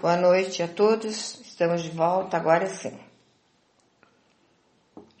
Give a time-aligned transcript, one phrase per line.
[0.00, 1.40] Boa noite a todos.
[1.40, 2.98] Estamos de volta agora sim.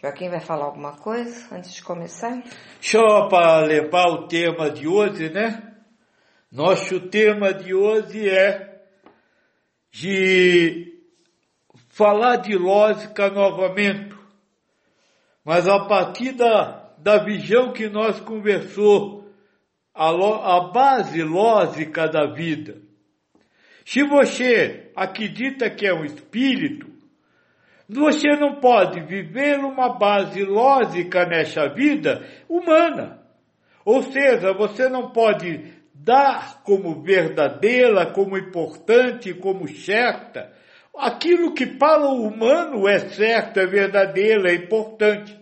[0.02, 2.42] Joaquim vai falar alguma coisa antes de começar?
[2.80, 5.74] Só para levar o tema de hoje, né?
[6.52, 8.84] Nosso tema de hoje é
[9.90, 11.02] de
[11.88, 14.14] falar de lógica novamente,
[15.44, 19.32] mas a partir da, da visão que nós conversou,
[19.94, 20.10] a,
[20.56, 22.83] a base lógica da vida.
[23.84, 26.86] Se você acredita que é um espírito,
[27.88, 33.20] você não pode viver uma base lógica nessa vida humana.
[33.84, 40.52] Ou seja, você não pode dar como verdadeira, como importante, como certa,
[40.96, 45.38] aquilo que para o humano é certo, é verdadeiro, é importante.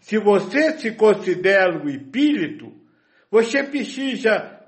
[0.00, 2.72] Se você se considera o espírito,
[3.30, 4.61] você precisa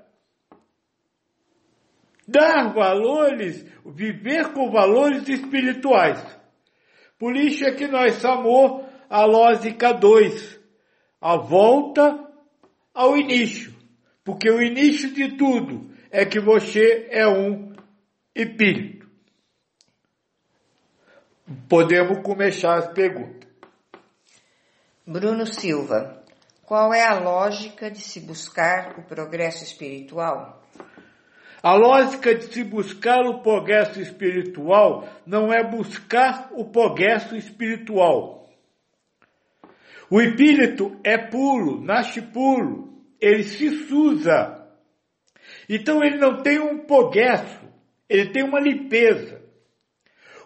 [2.27, 6.23] dar valores, viver com valores espirituais.
[7.17, 10.59] Por isso é que nós chamamos a lógica 2,
[11.21, 12.25] a volta
[12.93, 13.73] ao início.
[14.23, 17.73] Porque o início de tudo é que você é um
[18.33, 19.07] espírito.
[21.69, 23.47] Podemos começar as perguntas.
[25.05, 26.23] Bruno Silva,
[26.63, 30.64] qual é a lógica de se buscar o progresso espiritual?
[31.65, 38.47] A lógica de se buscar o progresso espiritual não é buscar o progresso espiritual.
[40.07, 44.63] O espírito é puro, nasce puro, ele se suza.
[45.67, 47.67] Então ele não tem um progresso,
[48.07, 49.41] ele tem uma limpeza.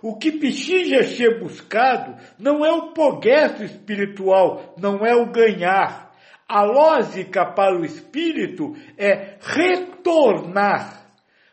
[0.02, 6.14] O que precisa ser buscado não é o progresso espiritual, não é o ganhar.
[6.48, 11.09] A lógica para o espírito é retornar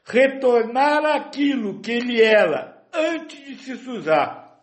[0.06, 4.56] retornar aquilo que ele era antes de se suzar.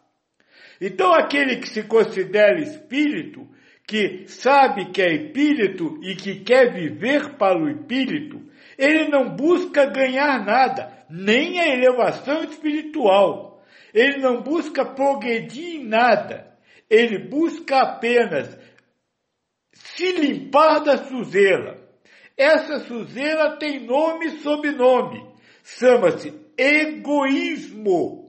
[0.79, 3.47] Então aquele que se considera espírito,
[3.85, 8.41] que sabe que é espírito e que quer viver para o espírito,
[8.77, 13.61] ele não busca ganhar nada, nem a elevação espiritual.
[13.93, 16.57] Ele não busca progredir em nada.
[16.89, 18.57] Ele busca apenas
[19.73, 21.79] se limpar da sujeira.
[22.35, 25.32] Essa sujeira tem nome e sobrenome
[25.63, 28.23] chama-se egoísmo.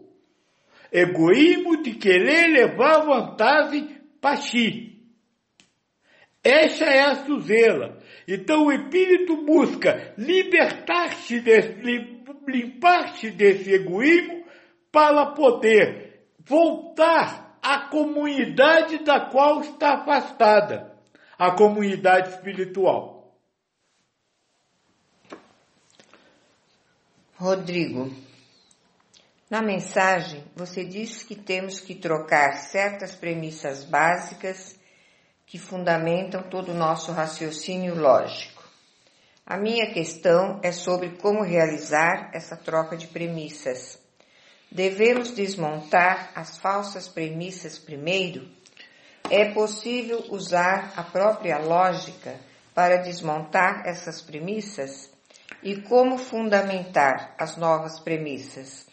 [0.90, 4.94] Egoísmo de querer levar vantagem para si.
[6.42, 7.98] Essa é a suzela.
[8.28, 11.42] Então o espírito busca libertar-se
[12.46, 14.44] limpar-se desse egoísmo
[14.92, 20.94] para poder voltar à comunidade da qual está afastada,
[21.38, 23.13] a comunidade espiritual.
[27.36, 28.14] Rodrigo,
[29.50, 34.76] na mensagem você disse que temos que trocar certas premissas básicas
[35.44, 38.62] que fundamentam todo o nosso raciocínio lógico.
[39.44, 43.98] A minha questão é sobre como realizar essa troca de premissas.
[44.70, 48.48] Devemos desmontar as falsas premissas primeiro?
[49.28, 52.38] É possível usar a própria lógica
[52.72, 55.13] para desmontar essas premissas?
[55.64, 58.86] E como fundamentar as novas premissas.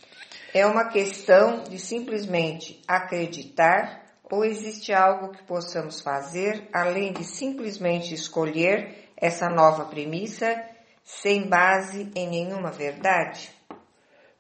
[0.54, 8.14] É uma questão de simplesmente acreditar ou existe algo que possamos fazer além de simplesmente
[8.14, 10.66] escolher essa nova premissa
[11.04, 13.52] sem base em nenhuma verdade?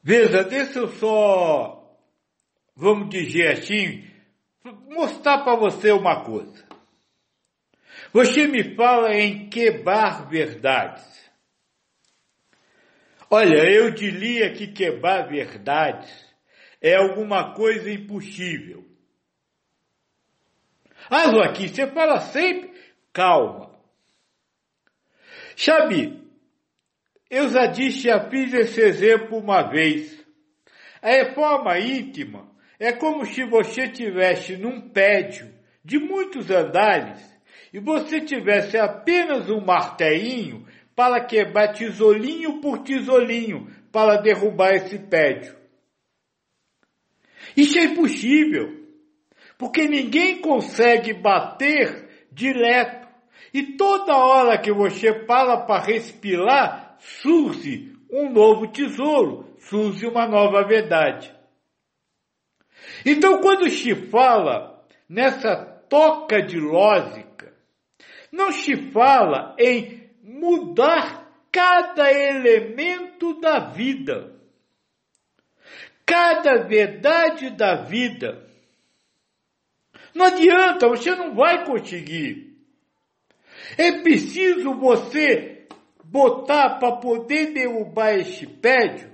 [0.01, 1.95] Veja, deixa eu só,
[2.75, 4.03] vamos dizer assim,
[4.89, 6.65] mostrar para você uma coisa.
[8.13, 11.20] Você me fala em quebrar verdades.
[13.33, 16.11] Olha, eu diria que quebrar verdades
[16.81, 18.85] é alguma coisa impossível.
[21.09, 22.73] Ah, Joaquim, você fala sempre,
[23.13, 23.71] calma.
[25.55, 26.21] Sabe,
[27.29, 30.21] eu já disse, já fiz esse exemplo uma vez.
[31.01, 35.49] A reforma íntima é como se você tivesse num prédio
[35.85, 37.21] de muitos andares
[37.71, 45.55] e você tivesse apenas um martelinho para quebrar tijolinho por tijolinho para derrubar esse prédio.
[47.55, 48.87] Isso é impossível,
[49.57, 53.07] porque ninguém consegue bater direto.
[53.53, 60.65] E toda hora que você para para respirar, surge um novo tesouro, surge uma nova
[60.65, 61.33] verdade.
[63.05, 65.55] Então, quando se fala nessa
[65.89, 67.53] toca de lógica,
[68.31, 70.00] não se fala em
[70.41, 74.39] mudar cada elemento da vida.
[76.03, 78.45] cada verdade da vida.
[80.13, 82.57] Não adianta, você não vai conseguir.
[83.77, 85.67] É preciso você
[86.03, 89.09] botar para poder derrubar este prédio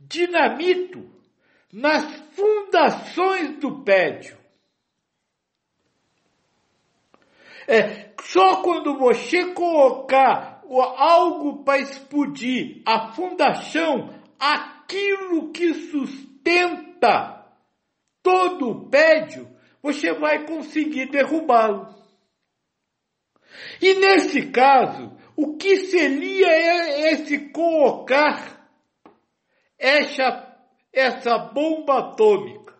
[0.00, 1.08] dinamito
[1.72, 4.36] nas fundações do prédio.
[7.68, 10.62] É, só quando você colocar
[10.96, 17.44] algo para explodir a fundação, aquilo que sustenta
[18.22, 19.48] todo o prédio,
[19.82, 21.94] você vai conseguir derrubá-lo.
[23.80, 28.68] E nesse caso, o que seria esse colocar
[29.78, 30.56] essa,
[30.92, 32.74] essa bomba atômica?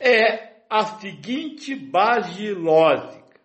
[0.00, 3.40] É a seguinte base lógica.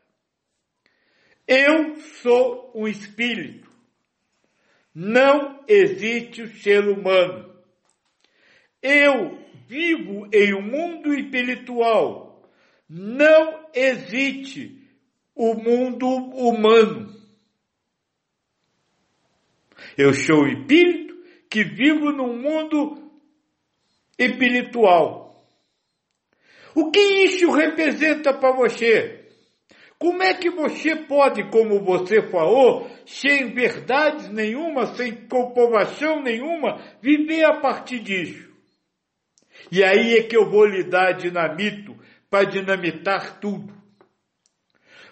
[1.48, 3.70] Eu sou um espírito.
[4.96, 7.54] Não existe o ser humano.
[8.82, 9.38] Eu
[9.68, 12.50] vivo em um mundo espiritual.
[12.90, 14.90] Não existe
[15.36, 17.14] o mundo humano.
[19.96, 21.16] Eu sou espírito
[21.48, 23.12] que vivo num mundo
[24.18, 25.29] espiritual.
[26.80, 29.26] O que isso representa para você?
[29.98, 37.44] Como é que você pode, como você falou, sem verdades nenhuma, sem comprovação nenhuma, viver
[37.44, 38.50] a partir disso?
[39.70, 41.98] E aí é que eu vou lhe dar dinamito
[42.30, 43.74] para dinamitar tudo.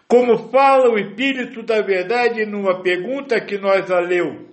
[0.08, 4.48] Como fala o Espírito da Verdade numa pergunta que nós a leu.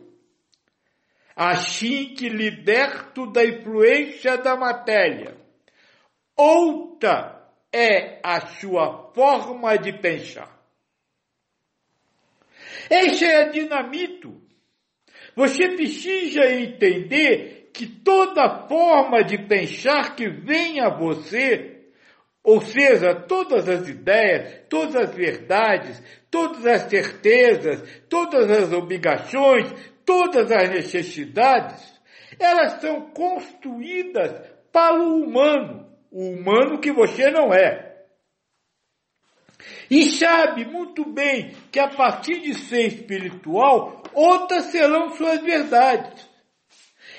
[1.37, 5.44] Assim que liberto da influência da matéria
[6.37, 7.35] outra
[7.73, 10.55] é a sua forma de pensar.
[12.91, 14.41] Este é dinamito.
[15.35, 21.89] Você precisa entender que toda forma de pensar que vem a você,
[22.43, 26.01] ou seja, todas as ideias, todas as verdades,
[26.31, 29.73] todas as certezas, todas as obrigações,
[30.05, 32.01] todas as necessidades,
[32.39, 37.93] elas são construídas para o humano o humano que você não é.
[39.91, 46.25] E sabe muito bem que a partir de ser espiritual, outras serão suas verdades.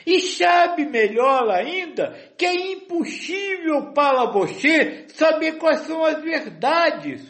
[0.06, 7.22] E sabe melhor ainda que é impossível para você saber quais são as verdades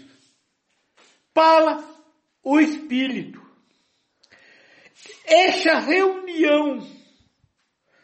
[1.33, 1.83] para
[2.43, 3.41] o espírito.
[5.25, 6.85] Essa reunião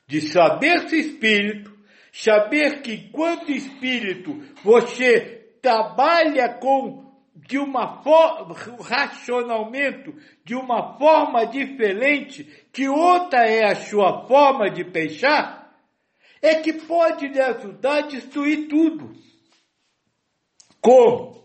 [0.07, 1.70] de saber-se espírito
[2.11, 10.13] Saber que enquanto espírito você trabalha com de uma forma, racionalmente,
[10.43, 15.61] de uma forma diferente, que outra é a sua forma de pensar,
[16.41, 19.13] é que pode lhe ajudar a destruir tudo.
[20.81, 21.41] Como?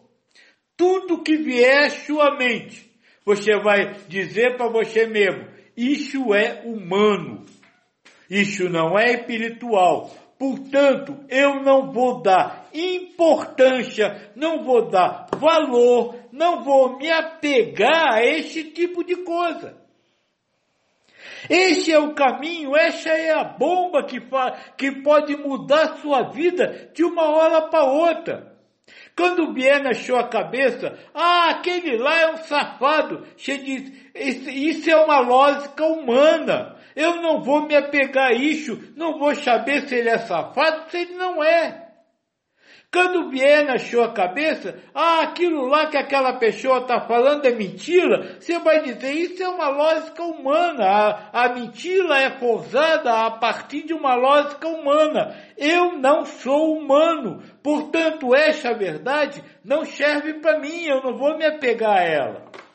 [0.76, 2.90] Tudo que vier à sua mente,
[3.24, 7.44] você vai dizer para você mesmo, isso é humano,
[8.28, 16.62] isso não é espiritual, Portanto, eu não vou dar importância, não vou dar valor, não
[16.62, 19.74] vou me apegar a esse tipo de coisa.
[21.48, 24.20] Esse é o caminho, essa é a bomba que,
[24.76, 28.56] que pode mudar sua vida de uma hora para outra.
[29.16, 34.96] Quando vier na sua cabeça, ah, aquele lá é um safado, você diz, isso é
[34.96, 36.75] uma lógica humana.
[36.96, 40.96] Eu não vou me apegar a isso, não vou saber se ele é safado, se
[40.96, 41.86] ele não é.
[42.90, 48.38] Quando vier na sua cabeça, ah, aquilo lá que aquela pessoa está falando é mentira,
[48.40, 53.82] você vai dizer, isso é uma lógica humana, a, a mentira é forçada a partir
[53.82, 55.36] de uma lógica humana.
[55.58, 61.44] Eu não sou humano, portanto, essa verdade não serve para mim, eu não vou me
[61.44, 62.65] apegar a ela.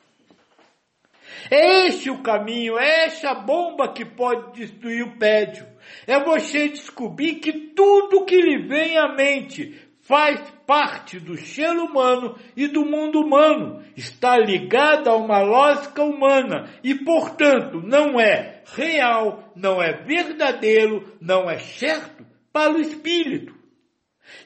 [1.49, 5.65] É este o caminho, é essa bomba que pode destruir o prédio.
[6.05, 12.35] É você descobrir que tudo que lhe vem à mente faz parte do ser humano
[12.55, 19.51] e do mundo humano, está ligado a uma lógica humana e, portanto, não é real,
[19.55, 23.55] não é verdadeiro, não é certo para o espírito.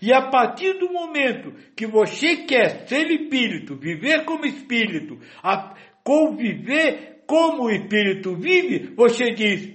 [0.01, 5.19] E a partir do momento que você quer ser espírito, viver como espírito,
[6.05, 9.73] conviver como o espírito vive, você diz: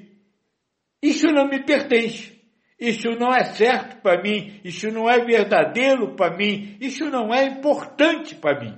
[1.03, 2.39] Isso não me pertence.
[2.79, 7.45] Isso não é certo para mim, isso não é verdadeiro para mim, isso não é
[7.45, 8.75] importante para mim.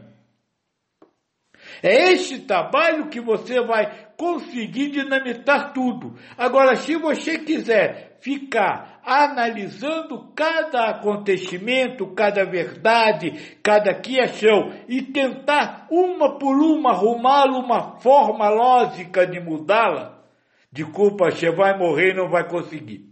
[1.81, 6.19] É este trabalho que você vai conseguir dinamitar tudo.
[6.37, 16.39] Agora, se você quiser ficar analisando cada acontecimento, cada verdade, cada questão e tentar uma
[16.39, 20.23] por uma arrumá-la uma forma lógica de mudá-la,
[20.71, 23.11] de culpa você vai morrer e não vai conseguir.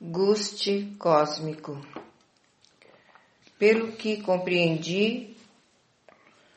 [0.00, 1.80] Guste cósmico.
[3.58, 5.36] Pelo que compreendi,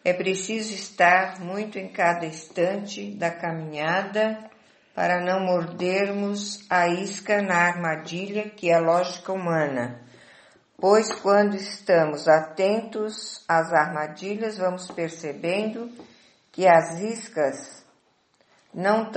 [0.04, 4.51] é preciso estar muito em cada instante da caminhada
[4.94, 10.02] para não mordermos a isca na armadilha que é a lógica humana,
[10.78, 15.90] pois quando estamos atentos às armadilhas, vamos percebendo
[16.52, 17.86] que as iscas
[18.74, 19.10] não,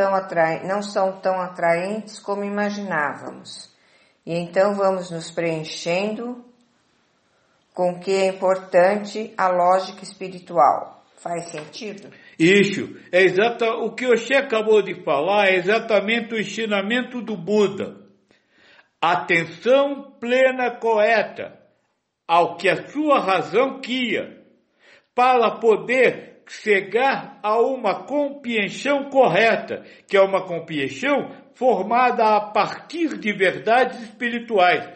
[0.65, 3.73] não são tão atraentes como imaginávamos.
[4.27, 6.45] E então vamos nos preenchendo
[7.75, 11.05] com que é importante a lógica espiritual.
[11.17, 12.11] Faz sentido?
[12.39, 17.37] Isso, é exata, o que o Xê acabou de falar é exatamente o ensinamento do
[17.37, 17.97] Buda.
[19.01, 21.59] Atenção plena correta
[22.27, 24.43] ao que a sua razão queria,
[25.15, 33.33] para poder chegar a uma compreensão correta, que é uma compreensão formada a partir de
[33.33, 34.89] verdades espirituais.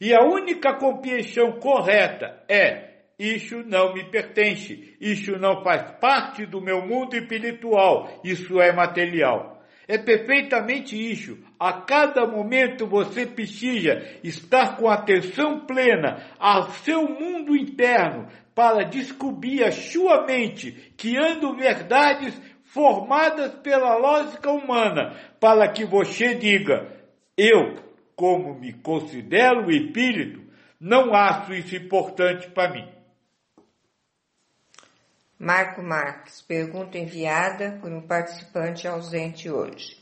[0.00, 2.89] E a única compreensão correta é
[3.20, 9.62] isso não me pertence, isso não faz parte do meu mundo espiritual, isso é material.
[9.86, 11.36] É perfeitamente isso.
[11.58, 19.64] A cada momento você precisa estar com atenção plena ao seu mundo interno para descobrir
[19.64, 26.90] a sua mente, criando verdades formadas pela lógica humana, para que você diga:
[27.36, 27.74] eu,
[28.16, 30.40] como me considero espírito,
[30.80, 32.99] não acho isso importante para mim.
[35.42, 39.96] Marco Marques, pergunta enviada por um participante ausente hoje.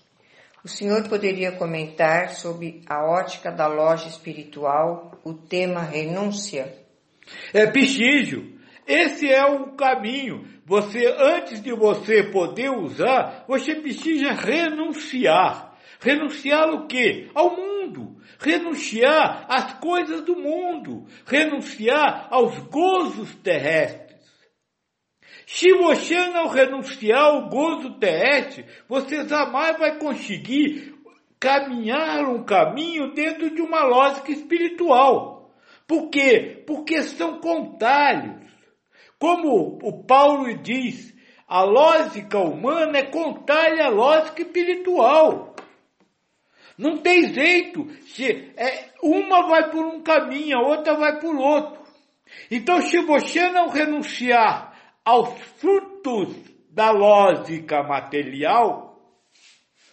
[0.65, 6.75] O senhor poderia comentar sobre a ótica da loja espiritual, o tema renúncia?
[7.55, 8.53] É preciso.
[8.85, 10.45] Esse é o caminho.
[10.67, 15.79] Você, antes de você poder usar, você precisa renunciar.
[16.01, 17.31] Renunciar o quê?
[17.33, 18.17] Ao mundo.
[18.41, 21.07] Renunciar às coisas do mundo.
[21.25, 24.08] Renunciar aos gozos terrestres.
[25.51, 30.95] Se você não renunciar ao gozo terrestre, você jamais vai conseguir
[31.41, 35.51] caminhar um caminho dentro de uma lógica espiritual.
[35.87, 36.63] Por quê?
[36.67, 38.47] Porque são contalhos.
[39.19, 41.15] Como o Paulo diz,
[41.49, 45.57] a lógica humana é contalha à lógica espiritual.
[46.77, 47.89] Não tem jeito.
[48.03, 51.81] Se é, uma vai por um caminho, a outra vai por outro.
[52.51, 54.68] Então, se você não renunciar
[55.09, 56.37] aos frutos
[56.71, 59.01] da lógica material,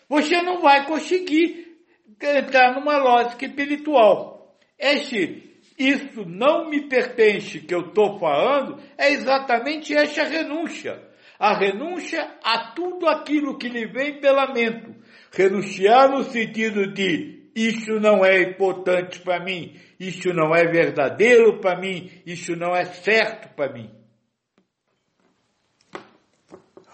[0.09, 1.77] você não vai conseguir
[2.21, 4.57] entrar numa lógica espiritual.
[4.77, 11.01] Este, isso não me pertence que eu estou falando, é exatamente essa renúncia.
[11.39, 14.97] A renúncia a tudo aquilo que lhe vem pela mente.
[15.31, 21.79] Renunciar no sentido de isso não é importante para mim, isso não é verdadeiro para
[21.79, 24.04] mim, isso não é certo para mim.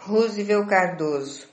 [0.03, 1.47] Roosevelt Cardoso.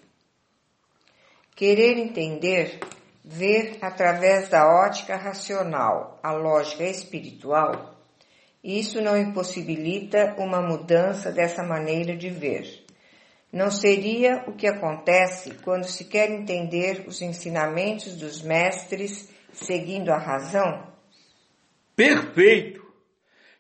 [1.55, 2.81] Querer entender,
[3.23, 7.95] ver através da ótica racional a lógica espiritual,
[8.65, 12.87] isso não impossibilita uma mudança dessa maneira de ver.
[13.53, 20.17] Não seria o que acontece quando se quer entender os ensinamentos dos mestres seguindo a
[20.17, 20.87] razão?
[21.95, 22.83] Perfeito!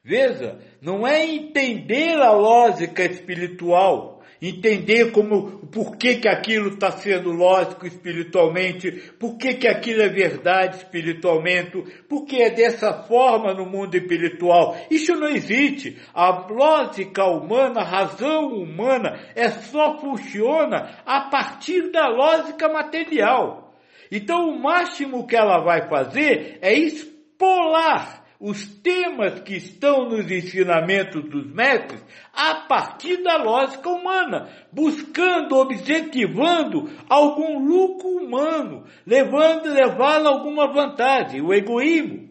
[0.02, 7.30] Veja, não é entender a lógica espiritual entender como, por que, que aquilo está sendo
[7.32, 13.96] lógico espiritualmente, por que, que aquilo é verdade espiritualmente, porque é dessa forma no mundo
[13.96, 14.76] espiritual.
[14.90, 15.98] Isso não existe.
[16.14, 23.74] A lógica humana, a razão humana, é só funciona a partir da lógica material.
[24.10, 31.28] Então o máximo que ela vai fazer é expolar os temas que estão nos ensinamentos
[31.28, 32.00] dos mestres
[32.32, 41.40] a partir da lógica humana, buscando, objetivando algum lucro humano, levando, levá-lo a alguma vantagem,
[41.40, 42.28] o egoísmo.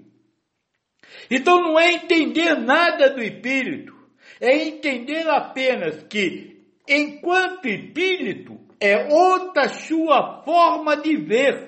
[1.30, 3.94] Então não é entender nada do espírito,
[4.40, 11.67] é entender apenas que, enquanto espírito, é outra sua forma de ver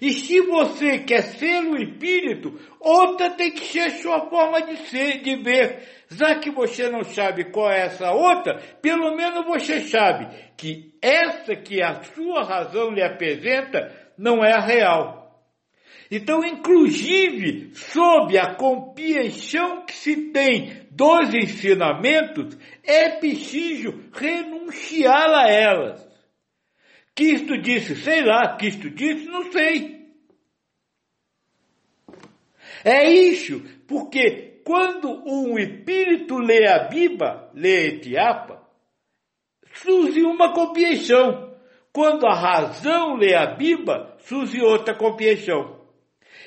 [0.00, 5.22] E se você quer ser o espírito, outra tem que ser sua forma de ser,
[5.22, 5.82] de ver.
[6.08, 11.56] Já que você não sabe qual é essa outra, pelo menos você sabe que essa
[11.56, 15.26] que a sua razão lhe apresenta não é a real.
[16.10, 26.05] Então, inclusive, sob a compreensão que se tem dos ensinamentos, é preciso renunciar a elas.
[27.16, 29.96] Cristo disse, sei lá, Cristo disse, não sei.
[32.84, 38.62] É isso, porque quando um espírito lê a Bíblia, lê Etiapa,
[39.72, 41.56] surge uma compreensão.
[41.90, 45.80] Quando a razão lê a Bíblia, surge outra compreensão.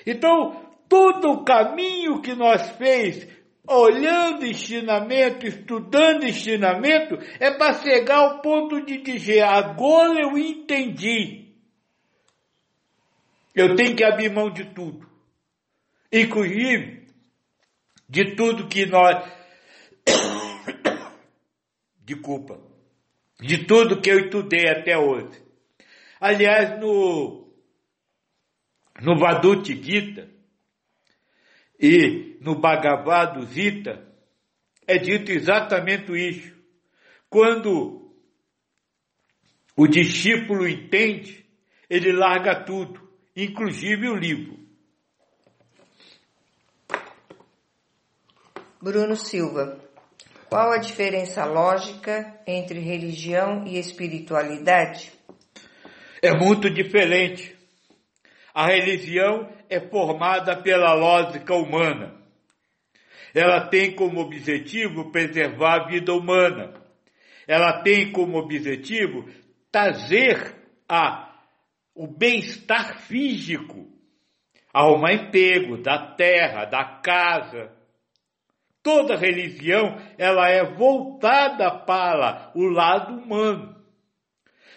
[0.05, 3.27] Então, todo o caminho que nós fez,
[3.69, 11.53] olhando ensinamento, estudando ensinamento, é para chegar ao ponto de dizer, agora eu entendi.
[13.53, 15.07] Eu tenho que abrir mão de tudo.
[16.11, 17.07] Inclusive,
[18.07, 19.31] de tudo que nós.
[22.03, 22.59] Desculpa.
[23.39, 25.41] De tudo que eu estudei até hoje.
[26.19, 27.47] Aliás, no,
[29.01, 30.38] no Vadut Gita
[31.79, 34.05] e no Bhagavad Gita,
[34.85, 36.53] é dito exatamente isso.
[37.29, 38.11] Quando
[39.75, 41.45] o discípulo entende,
[41.89, 44.59] ele larga tudo, inclusive o livro.
[48.81, 49.79] Bruno Silva.
[50.49, 55.11] Qual a diferença lógica entre religião e espiritualidade?
[56.21, 57.58] É muito diferente.
[58.59, 62.13] A religião é formada pela lógica humana.
[63.33, 66.73] Ela tem como objetivo preservar a vida humana.
[67.47, 69.29] Ela tem como objetivo
[69.71, 70.57] trazer
[70.89, 71.39] a,
[71.95, 73.87] o bem-estar físico,
[74.73, 77.71] arrumar emprego da terra, da casa,
[78.83, 83.75] Toda religião, ela é voltada para o lado humano.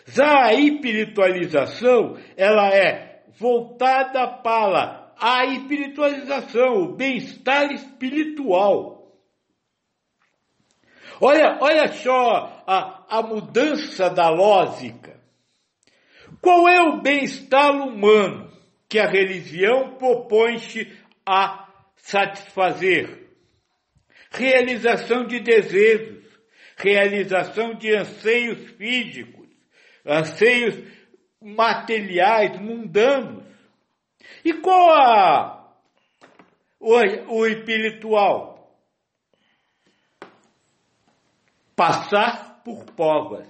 [0.07, 9.13] Já a espiritualização, ela é voltada para a espiritualização, o bem-estar espiritual.
[11.21, 15.21] Olha, olha só a, a mudança da lógica.
[16.41, 18.51] Qual é o bem-estar humano
[18.89, 20.91] que a religião propõe-se
[21.25, 23.23] a satisfazer?
[24.33, 26.25] realização de desejos,
[26.77, 29.47] realização de anseios físicos,
[30.05, 30.75] anseios
[31.43, 33.45] materiais, mundanos.
[34.45, 35.75] E qual a,
[36.81, 38.77] o, o espiritual?
[41.77, 43.49] Passar por povas.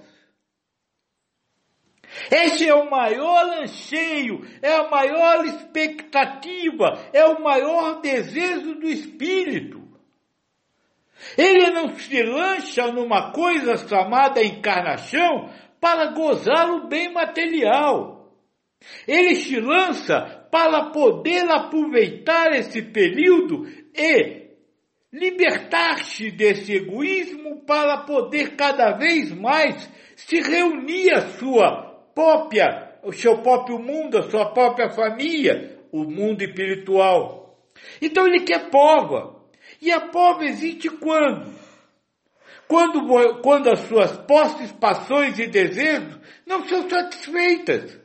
[2.29, 9.81] Esse é o maior anseio, é a maior expectativa, é o maior desejo do espírito.
[11.37, 15.49] Ele não se lança numa coisa chamada encarnação
[15.83, 18.31] para gozar o bem material.
[19.05, 24.43] Ele se lança para poder aproveitar esse período e
[25.11, 31.83] libertar-se desse egoísmo para poder cada vez mais se reunir a sua
[32.15, 37.59] própria, o seu próprio mundo, a sua própria família, o mundo espiritual.
[38.01, 39.35] Então ele quer prova.
[39.81, 41.62] E a pobre existe quando?
[42.67, 47.99] Quando, quando as suas posses, passões e desejos não são satisfeitas.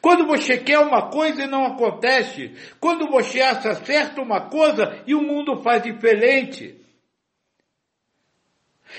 [0.00, 2.52] Quando você quer uma coisa e não acontece.
[2.80, 6.80] Quando você acha certo uma coisa e o mundo faz diferente.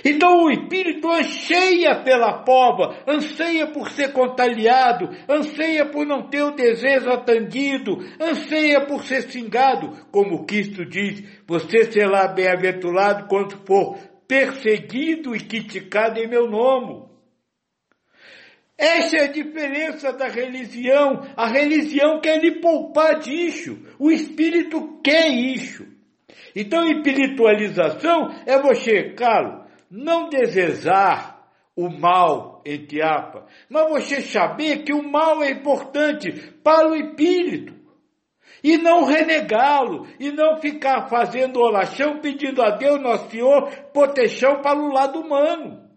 [0.03, 6.51] Então o espírito anseia pela pova, anseia por ser contagiado, anseia por não ter o
[6.51, 15.35] desejo atendido, anseia por ser xingado, como Cristo diz, você será bem-aventurado quando for perseguido
[15.35, 17.05] e criticado em meu nome.
[18.77, 21.21] Essa é a diferença da religião.
[21.37, 23.77] A religião quer lhe poupar disso.
[23.97, 25.85] O espírito quer isso.
[26.55, 31.35] Então, espiritualização é você, Carlos, não desejar
[31.75, 32.99] o mal, entre
[33.69, 36.31] mas você saber que o mal é importante
[36.63, 37.74] para o espírito.
[38.65, 44.75] E não renegá-lo, e não ficar fazendo oração pedindo a Deus, Nosso Senhor, proteção para
[44.75, 45.87] o lado humano.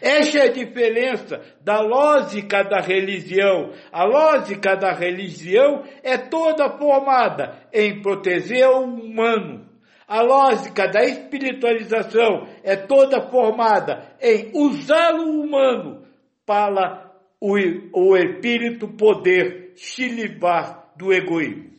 [0.00, 3.72] Essa é a diferença da lógica da religião.
[3.90, 9.68] A lógica da religião é toda formada em proteger o humano,
[10.06, 16.06] a lógica da espiritualização é toda formada em usar o humano
[16.46, 17.10] para
[17.40, 17.56] o,
[17.92, 21.72] o espírito poder se livrar do egoísmo.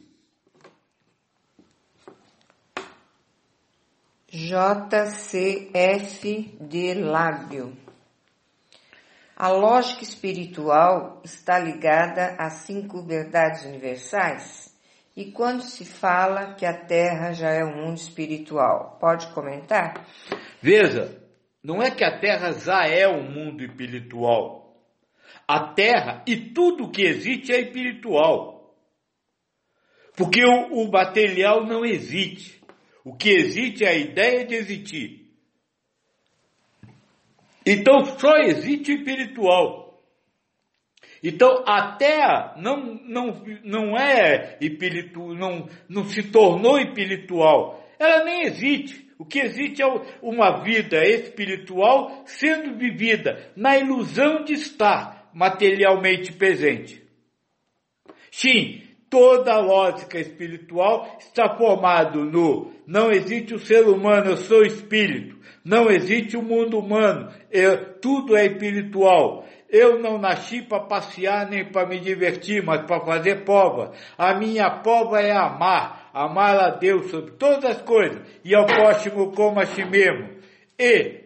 [4.27, 5.37] JCF
[6.59, 7.71] de Lábio.
[9.37, 14.75] A lógica espiritual está ligada às cinco verdades universais?
[15.15, 18.97] E quando se fala que a Terra já é um mundo espiritual?
[18.99, 20.05] Pode comentar?
[20.61, 21.17] Veja,
[21.63, 24.75] não é que a Terra já é um mundo espiritual.
[25.47, 28.52] A Terra e tudo que existe é espiritual.
[30.15, 32.61] Porque o, o material não existe.
[33.03, 35.23] O que existe é a ideia de existir.
[37.65, 39.83] Então só existe o espiritual.
[41.23, 47.81] Então a terra não, não, não é espiritual, não, não se tornou espiritual.
[47.97, 49.03] Ela nem existe.
[49.17, 49.85] O que existe é
[50.21, 57.01] uma vida espiritual sendo vivida na ilusão de estar materialmente presente.
[58.29, 58.82] Sim,
[59.13, 65.37] toda a lógica espiritual está formado no não existe o ser humano, eu sou espírito.
[65.63, 69.45] Não existe o mundo humano, eu, tudo é espiritual.
[69.69, 73.91] Eu não nasci para passear nem para me divertir, mas para fazer prova.
[74.17, 79.31] A minha prova é amar, amar a Deus sobre todas as coisas e ao próximo
[79.31, 80.29] como a si mesmo.
[80.77, 81.21] E,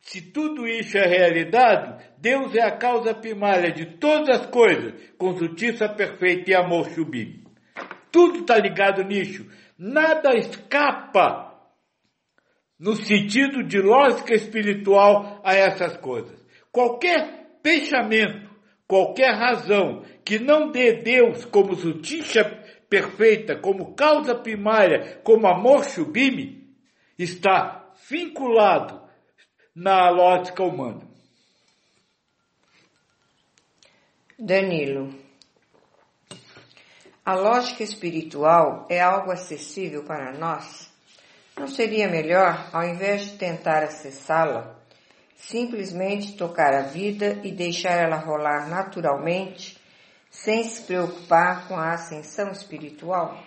[0.00, 5.36] se tudo isso é realidade, Deus é a causa primária de todas as coisas, com
[5.36, 7.42] justiça perfeita e amor sublime.
[8.12, 9.44] Tudo está ligado nisso.
[9.76, 11.52] Nada escapa
[12.78, 16.38] no sentido de lógica espiritual a essas coisas.
[16.70, 18.48] Qualquer pensamento,
[18.86, 22.44] qualquer razão que não dê Deus como justiça
[22.88, 26.72] perfeita, como causa primária, como amor sublime,
[27.18, 29.02] está vinculado
[29.74, 31.11] na lógica humana.
[34.44, 35.14] Danilo.
[37.24, 40.90] A lógica espiritual é algo acessível para nós?
[41.56, 44.74] Não seria melhor, ao invés de tentar acessá-la,
[45.36, 49.78] simplesmente tocar a vida e deixar ela rolar naturalmente,
[50.28, 53.40] sem se preocupar com a ascensão espiritual?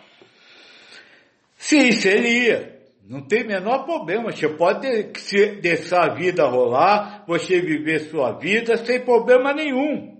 [1.58, 2.80] Sim, seria.
[3.04, 4.32] Não tem menor problema.
[4.32, 4.88] Você pode
[5.60, 10.14] deixar a vida rolar, você viver sua vida sem problema nenhum.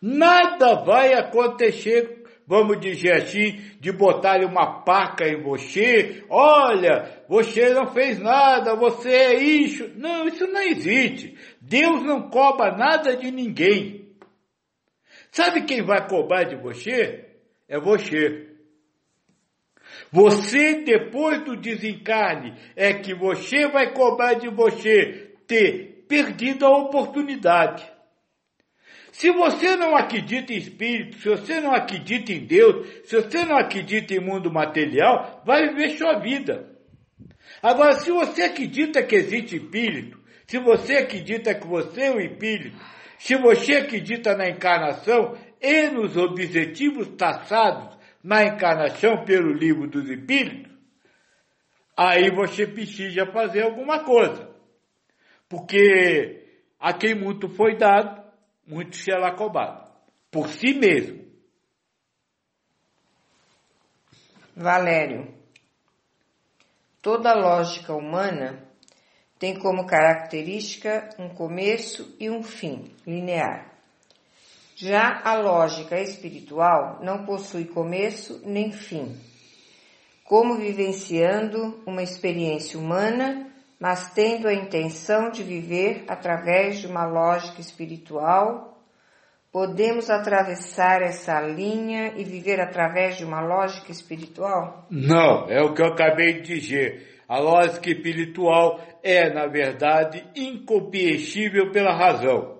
[0.00, 7.88] Nada vai acontecer vamos dizer assim, de botar uma paca em você, olha, você não
[7.92, 9.90] fez nada, você é isso.
[9.96, 11.36] Não, isso não existe.
[11.60, 14.14] Deus não cobra nada de ninguém.
[15.32, 17.26] Sabe quem vai cobrar de você?
[17.68, 18.54] É você.
[20.12, 27.95] Você, depois do desencarne, é que você vai cobrar de você ter perdido a oportunidade.
[29.16, 33.56] Se você não acredita em espírito, se você não acredita em Deus, se você não
[33.56, 36.68] acredita em mundo material, vai viver sua vida.
[37.62, 42.76] Agora, se você acredita que existe espírito, se você acredita que você é o espírito,
[43.18, 50.70] se você acredita na encarnação e nos objetivos traçados na encarnação pelo livro dos espíritos,
[51.96, 54.46] aí você precisa fazer alguma coisa.
[55.48, 56.44] Porque
[56.78, 58.25] a quem muito foi dado,
[58.66, 59.90] muito será cobrado.
[60.30, 61.24] Por si mesmo.
[64.54, 65.34] Valério.
[67.00, 68.66] Toda lógica humana
[69.38, 73.72] tem como característica um começo e um fim linear.
[74.74, 79.18] Já a lógica espiritual não possui começo nem fim.
[80.24, 87.60] Como vivenciando uma experiência humana mas tendo a intenção de viver através de uma lógica
[87.60, 88.82] espiritual,
[89.52, 94.86] podemos atravessar essa linha e viver através de uma lógica espiritual?
[94.90, 97.20] Não, é o que eu acabei de dizer.
[97.28, 102.55] A lógica espiritual é, na verdade, incompreensível pela razão.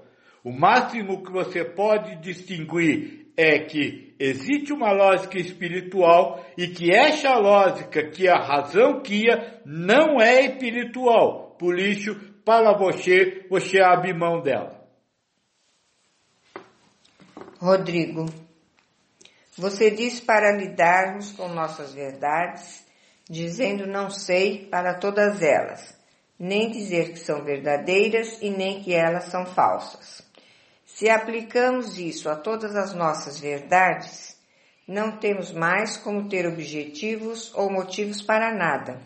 [0.46, 7.36] O máximo que você pode distinguir é que existe uma lógica espiritual e que essa
[7.36, 11.56] lógica que a razão guia não é espiritual.
[11.58, 14.88] Por isso, para você, você abre mão dela.
[17.58, 18.26] Rodrigo,
[19.58, 22.86] você diz para lidarmos com nossas verdades,
[23.28, 25.98] dizendo não sei para todas elas,
[26.38, 30.24] nem dizer que são verdadeiras e nem que elas são falsas.
[30.96, 34.34] Se aplicamos isso a todas as nossas verdades,
[34.88, 39.02] não temos mais como ter objetivos ou motivos para nada.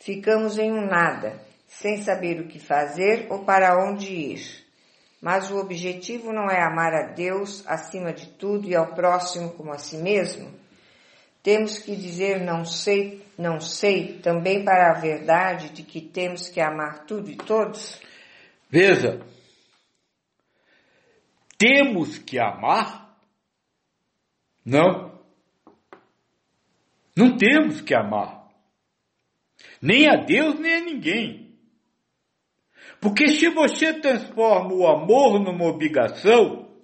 [0.00, 4.66] Ficamos em um nada, sem saber o que fazer ou para onde ir.
[5.22, 9.72] Mas o objetivo não é amar a Deus acima de tudo e ao próximo como
[9.72, 10.52] a si mesmo?
[11.44, 16.60] Temos que dizer não sei, não sei, também para a verdade de que temos que
[16.60, 18.00] amar tudo e todos?
[18.68, 19.20] Veja,
[21.60, 23.14] temos que amar?
[24.64, 25.20] Não.
[27.14, 28.48] Não temos que amar.
[29.82, 31.54] Nem a Deus, nem a ninguém.
[32.98, 36.74] Porque se você transforma o amor numa obrigação,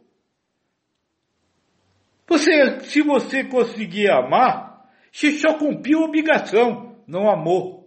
[2.29, 7.83] você, se você conseguir amar, você só cumpriu obrigação, não amor.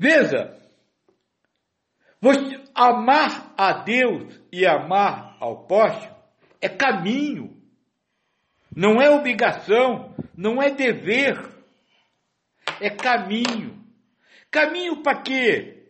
[0.00, 0.58] Veja,
[2.20, 6.14] você, amar a Deus e amar ao próximo
[6.60, 7.60] é caminho,
[8.74, 11.36] não é obrigação, não é dever,
[12.80, 13.82] é caminho.
[14.50, 15.82] Caminho para quê?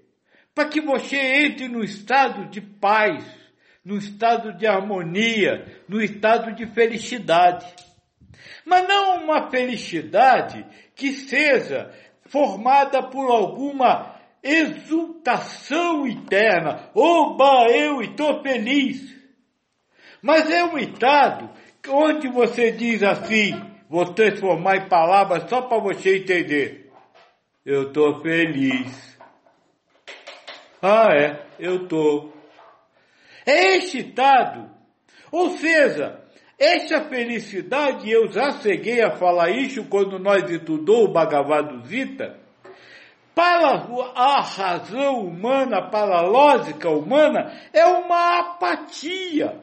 [0.54, 3.24] Para que você entre no estado de paz,
[3.84, 7.66] no estado de harmonia, no estado de felicidade.
[8.64, 10.64] Mas não uma felicidade
[10.94, 11.92] que seja
[12.26, 14.11] formada por alguma
[14.42, 16.90] exultação interna.
[16.94, 19.12] Oba, eu estou feliz.
[20.20, 21.50] Mas é um estado
[21.88, 23.52] onde você diz assim,
[23.88, 26.90] vou transformar em palavras só para você entender.
[27.64, 29.18] Eu estou feliz.
[30.80, 32.32] Ah, é, eu estou.
[33.46, 34.70] É excitado.
[35.30, 36.20] Ou seja,
[36.58, 42.38] essa felicidade, eu já cheguei a falar isso quando nós estudou o Bhagavad Gita,
[43.34, 49.58] para a razão humana, para a lógica humana, é uma apatia.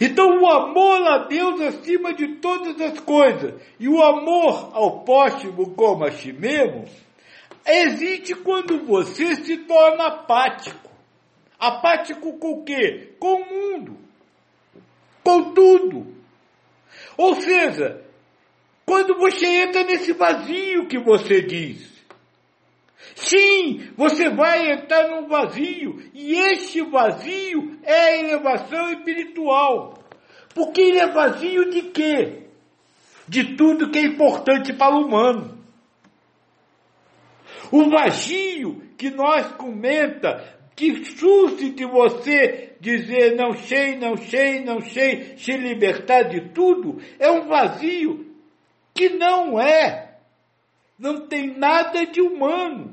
[0.00, 5.74] Então o amor a Deus acima de todas as coisas e o amor ao próximo
[5.74, 6.84] como a si mesmo
[7.64, 10.88] existe quando você se torna apático.
[11.58, 13.14] Apático com o quê?
[13.18, 13.96] Com o mundo.
[15.22, 16.06] Com tudo.
[17.16, 18.07] Ou seja,
[18.88, 21.86] quando você entra nesse vazio que você diz.
[23.14, 29.98] Sim, você vai entrar num vazio, e este vazio é a elevação espiritual.
[30.54, 32.44] Porque ele é vazio de quê?
[33.28, 35.58] De tudo que é importante para o humano.
[37.70, 40.42] O vazio que nós comenta,
[40.74, 46.98] que surge de você dizer não sei, não sei, não sei, se libertar de tudo,
[47.18, 48.27] é um vazio
[48.98, 50.18] que não é,
[50.98, 52.92] não tem nada de humano.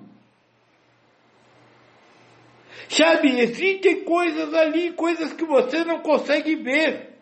[2.87, 7.17] Sabe, existem coisas ali, coisas que você não consegue ver.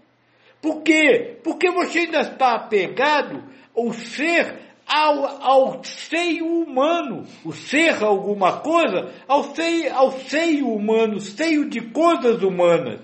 [0.61, 1.39] Por quê?
[1.41, 3.41] Porque você ainda está apegado
[3.73, 7.25] ao ser, ao, ao seio humano.
[7.45, 12.99] O ser alguma coisa, ao seio, ao seio humano, seio de coisas humanas.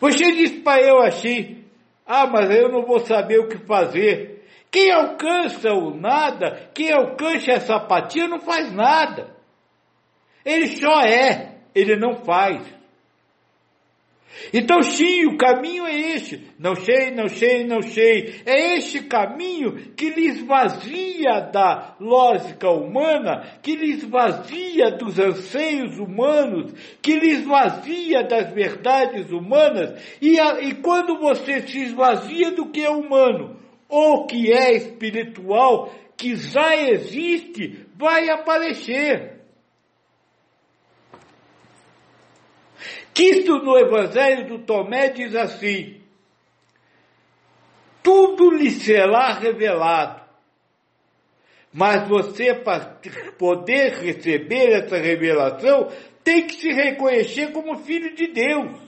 [0.00, 1.55] Você diz para eu assim,
[2.06, 4.44] ah, mas eu não vou saber o que fazer.
[4.70, 9.34] Quem alcança o nada, quem alcança essa apatia não faz nada.
[10.44, 12.62] Ele só é, ele não faz.
[14.52, 16.42] Então, sim, o caminho é este.
[16.58, 18.42] Não sei, não sei, não sei.
[18.44, 26.72] É este caminho que lhes vazia da lógica humana, que lhes vazia dos anseios humanos,
[27.02, 30.00] que lhes vazia das verdades humanas.
[30.20, 33.56] E, a, e quando você se esvazia do que é humano,
[33.88, 39.35] ou que é espiritual, que já existe, vai aparecer.
[43.16, 46.02] Cristo no Evangelho do Tomé diz assim:
[48.02, 50.20] tudo lhe será revelado.
[51.72, 53.00] Mas você, para
[53.38, 55.90] poder receber essa revelação,
[56.22, 58.78] tem que se reconhecer como filho de Deus.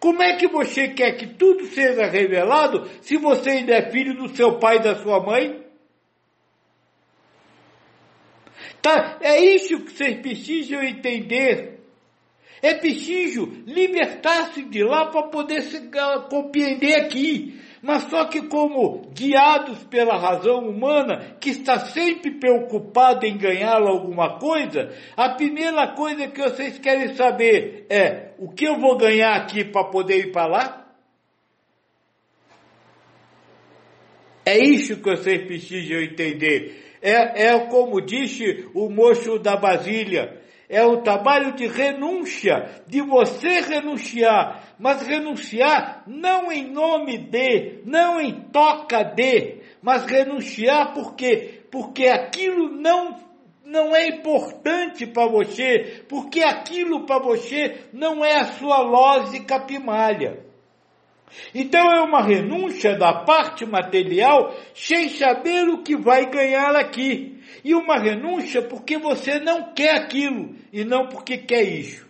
[0.00, 4.34] Como é que você quer que tudo seja revelado se você ainda é filho do
[4.34, 5.62] seu pai e da sua mãe?
[8.80, 9.18] Tá?
[9.20, 11.71] É isso que vocês precisam entender.
[12.62, 15.90] É preciso libertar-se de lá para poder se
[16.30, 17.60] compreender aqui.
[17.82, 24.38] Mas só que como guiados pela razão humana, que está sempre preocupada em ganhar alguma
[24.38, 29.64] coisa, a primeira coisa que vocês querem saber é o que eu vou ganhar aqui
[29.64, 30.94] para poder ir para lá?
[34.46, 36.96] É isso que vocês precisam entender.
[37.02, 40.40] É, é como disse o moço da Basília,
[40.72, 48.18] é o trabalho de renúncia, de você renunciar, mas renunciar não em nome de, não
[48.18, 53.20] em toca de, mas renunciar porque porque aquilo não
[53.66, 60.42] não é importante para você, porque aquilo para você não é a sua lógica primária.
[61.54, 67.41] Então é uma renúncia da parte material sem saber o que vai ganhar aqui.
[67.64, 72.06] E uma renúncia porque você não quer aquilo e não porque quer isso.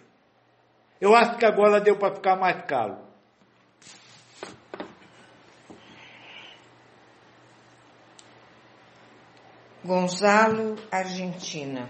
[1.01, 2.97] Eu acho que agora deu para ficar mais caro.
[9.85, 11.89] Gonzalo, Argentina.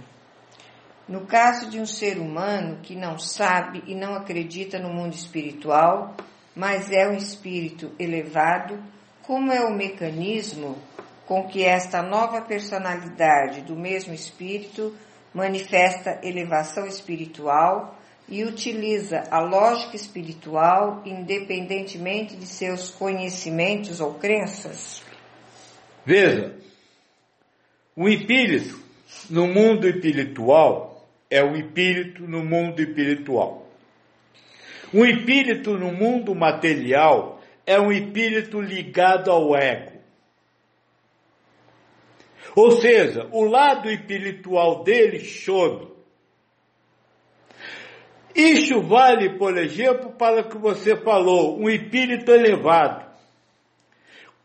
[1.06, 6.16] No caso de um ser humano que não sabe e não acredita no mundo espiritual,
[6.56, 8.82] mas é um espírito elevado,
[9.22, 10.78] como é o mecanismo
[11.26, 14.94] com que esta nova personalidade do mesmo espírito
[15.32, 25.02] manifesta elevação espiritual e utiliza a lógica espiritual independentemente de seus conhecimentos ou crenças?
[26.04, 26.56] Veja,
[27.94, 28.82] o espírito
[29.28, 33.66] no mundo espiritual é o espírito no mundo espiritual.
[34.92, 39.91] Um espírito no mundo material é um espírito ligado ao ego.
[42.54, 45.90] Ou seja, o lado espiritual dele chove.
[48.34, 53.10] Isso vale, por exemplo, para o que você falou, um espírito elevado.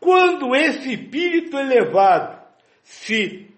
[0.00, 2.38] Quando esse espírito elevado
[2.82, 3.48] se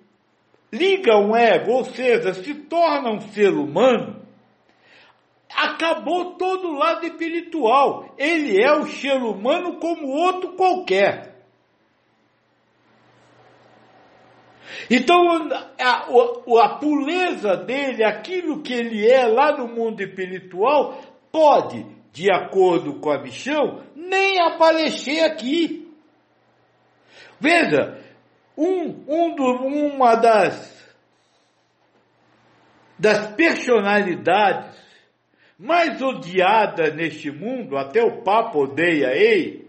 [0.73, 4.21] liga a um ego, ou seja, se torna um ser humano,
[5.55, 8.15] acabou todo o lado espiritual.
[8.17, 11.30] Ele é o ser humano como outro qualquer.
[14.91, 21.87] Então, a, a, a pureza dele, aquilo que ele é lá no mundo espiritual, pode,
[22.13, 25.89] de acordo com a missão, nem aparecer aqui.
[27.39, 27.99] Veja,
[28.57, 30.95] um, um do, uma das,
[32.99, 34.79] das personalidades
[35.59, 39.69] mais odiadas neste mundo, até o Papa odeia ele,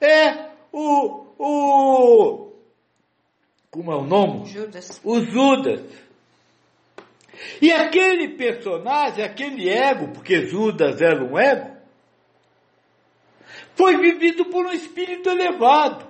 [0.00, 2.47] é o, o
[3.70, 4.46] como é o nome?
[4.46, 5.00] Judas.
[5.04, 5.82] O Judas.
[7.60, 11.76] E aquele personagem, aquele ego, porque Judas era um ego,
[13.76, 16.06] foi vivido por um espírito elevado.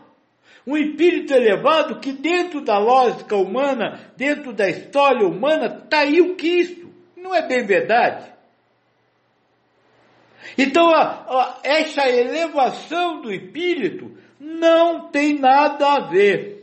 [0.67, 6.37] Um espírito elevado que dentro da lógica humana, dentro da história humana, está aí o
[6.37, 6.89] Cristo.
[7.17, 8.33] Não é bem verdade?
[10.57, 16.58] Então, a, a, essa elevação do espírito não tem nada a ver.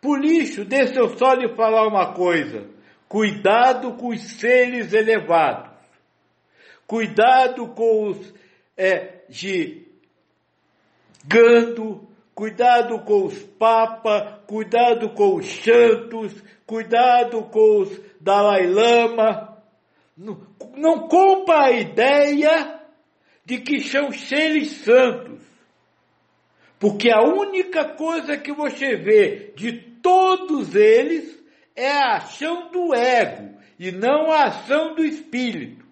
[0.00, 2.68] Por isso, deixa eu só lhe falar uma coisa.
[3.08, 5.70] Cuidado com os seres elevados.
[6.86, 8.34] Cuidado com os
[8.76, 9.86] é, gigando,
[12.34, 16.32] cuidado com os papas, cuidado com os santos,
[16.66, 19.56] cuidado com os Dalai Lama.
[20.16, 22.80] Não, não compra a ideia
[23.44, 25.45] de que são seres santos.
[26.78, 31.42] Porque a única coisa que você vê de todos eles
[31.74, 35.84] é a ação do ego e não a ação do espírito.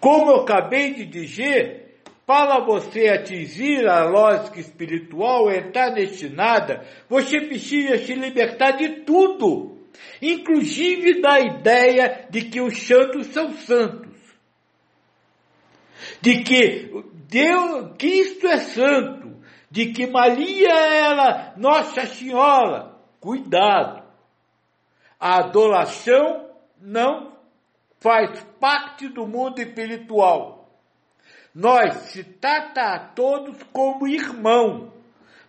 [0.00, 7.40] Como eu acabei de dizer, para você atingir a lógica espiritual, entrar neste nada, você
[7.40, 9.78] precisa se libertar de tudo,
[10.20, 14.16] inclusive da ideia de que os santos são santos,
[16.20, 16.90] de que
[17.32, 19.40] Deus, Cristo é santo,
[19.70, 22.94] de que Maria era Nossa Senhora.
[23.18, 24.02] Cuidado!
[25.18, 27.32] A adoração não
[28.00, 30.68] faz parte do mundo espiritual.
[31.54, 34.92] Nós se trata a todos como irmão.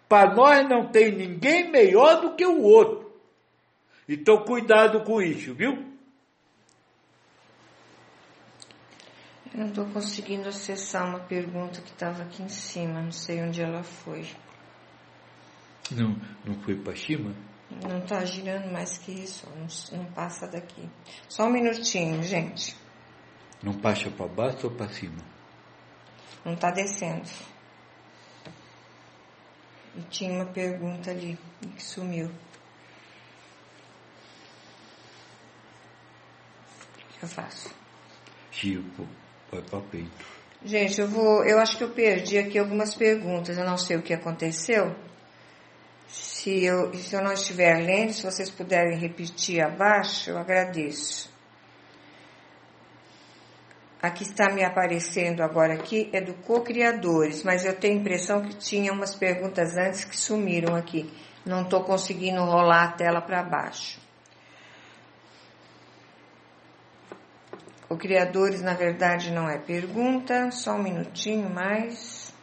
[0.08, 3.12] Para nós não tem ninguém melhor do que o outro.
[4.08, 5.93] Então cuidado com isso, viu?
[9.54, 13.62] Eu não estou conseguindo acessar uma pergunta que estava aqui em cima, não sei onde
[13.62, 14.28] ela foi.
[15.92, 17.36] Não, não foi para cima?
[17.70, 19.68] Não está girando mais que isso, não,
[20.00, 20.90] não passa daqui.
[21.30, 22.76] Só um minutinho, gente.
[23.62, 25.24] Não passa para baixo ou para cima?
[26.44, 27.30] Não está descendo.
[29.96, 32.32] E tinha uma pergunta ali que sumiu.
[36.98, 37.72] O que eu faço?
[38.52, 39.08] Tipo,
[39.54, 40.34] vai para peito.
[40.66, 41.44] Gente, eu vou.
[41.44, 43.58] Eu acho que eu perdi aqui algumas perguntas.
[43.58, 44.96] Eu não sei o que aconteceu.
[46.08, 51.32] Se eu, se eu não estiver lendo, se vocês puderem repetir abaixo, eu agradeço.
[54.02, 58.42] A que está me aparecendo agora aqui é do co-criadores, mas eu tenho a impressão
[58.42, 61.10] que tinha umas perguntas antes que sumiram aqui.
[61.46, 64.03] Não estou conseguindo rolar a tela para baixo.
[67.94, 72.34] O Criadores, na verdade, não é pergunta, só um minutinho mais.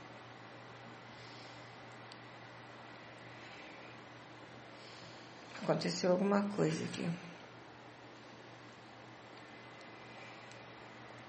[5.61, 7.05] Aconteceu alguma coisa aqui.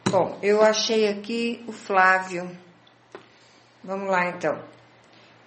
[0.07, 2.55] Bom, eu achei aqui o Flávio.
[3.83, 4.63] Vamos lá então.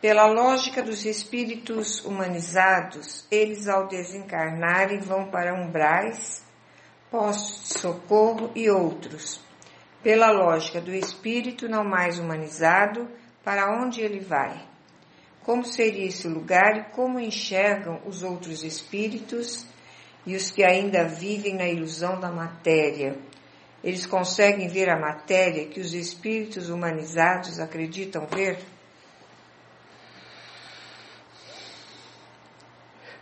[0.00, 6.43] Pela lógica dos espíritos humanizados, eles ao desencarnarem vão para umbrais
[7.14, 9.40] postos de socorro e outros.
[10.02, 13.08] Pela lógica do espírito não mais humanizado,
[13.44, 14.66] para onde ele vai?
[15.44, 19.64] Como seria esse lugar e como enxergam os outros espíritos
[20.26, 23.16] e os que ainda vivem na ilusão da matéria?
[23.84, 28.58] Eles conseguem ver a matéria que os espíritos humanizados acreditam ver?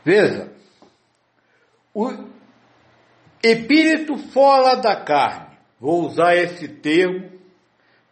[0.02, 0.50] Veja,
[1.92, 2.32] o,
[3.42, 5.58] Espírito fora da carne.
[5.80, 7.28] Vou usar esse termo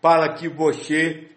[0.03, 1.28] para que você,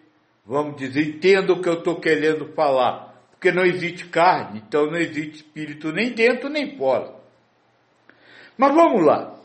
[0.44, 3.14] vamos dizer, entenda o que eu estou querendo falar.
[3.30, 7.14] Porque não existe carne, então não existe espírito nem dentro nem fora.
[8.58, 9.38] Mas vamos lá.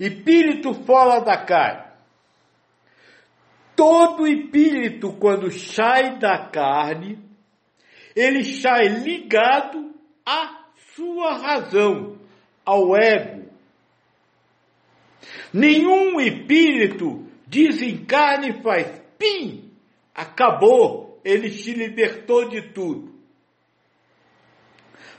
[0.00, 1.92] Espírito fora da carne.
[3.76, 7.18] Todo espírito, quando sai da carne,
[8.16, 9.92] ele sai ligado
[10.24, 10.64] à
[10.94, 12.18] sua razão,
[12.64, 13.51] ao ego
[15.52, 19.70] Nenhum espírito desencarna e faz pim,
[20.14, 23.12] acabou, ele se libertou de tudo.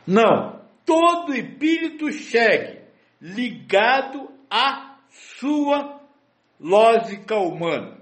[0.06, 2.82] Não, todo espírito segue
[3.22, 6.02] ligado à sua
[6.60, 7.98] lógica humana.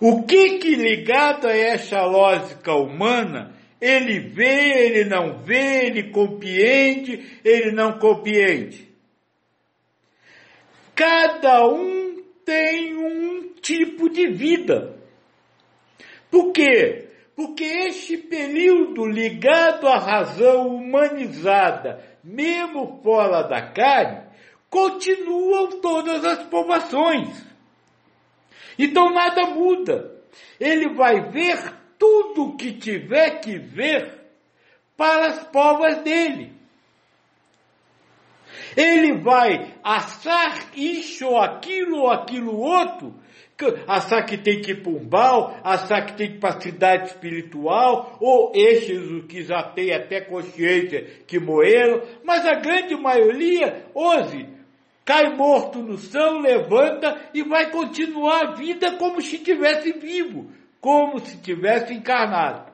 [0.00, 7.40] O que que ligado a essa lógica humana, ele vê, ele não vê, ele compreende,
[7.44, 8.87] ele não compreende.
[10.98, 14.98] Cada um tem um tipo de vida.
[16.28, 17.10] Por quê?
[17.36, 24.24] Porque este período ligado à razão humanizada, mesmo fora da carne,
[24.68, 27.46] continuam todas as provações.
[28.76, 30.20] Então nada muda.
[30.58, 34.18] Ele vai ver tudo o que tiver que ver
[34.96, 36.57] para as provas dele.
[38.76, 43.14] Ele vai assar isso ou aquilo ou aquilo outro,
[43.86, 46.60] assar que tem que ir para um bal, assar que tem que ir para a
[46.60, 53.86] cidade espiritual, ou estes que já têm até consciência que morreram, mas a grande maioria,
[53.94, 54.48] hoje,
[55.04, 60.50] cai morto no chão, levanta e vai continuar a vida como se estivesse vivo,
[60.80, 62.70] como se tivesse encarnado.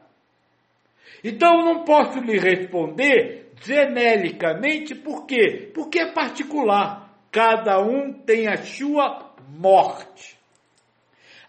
[1.22, 5.70] Então eu não posso lhe responder genericamente, por quê?
[5.74, 7.10] Porque é particular.
[7.32, 10.38] Cada um tem a sua morte.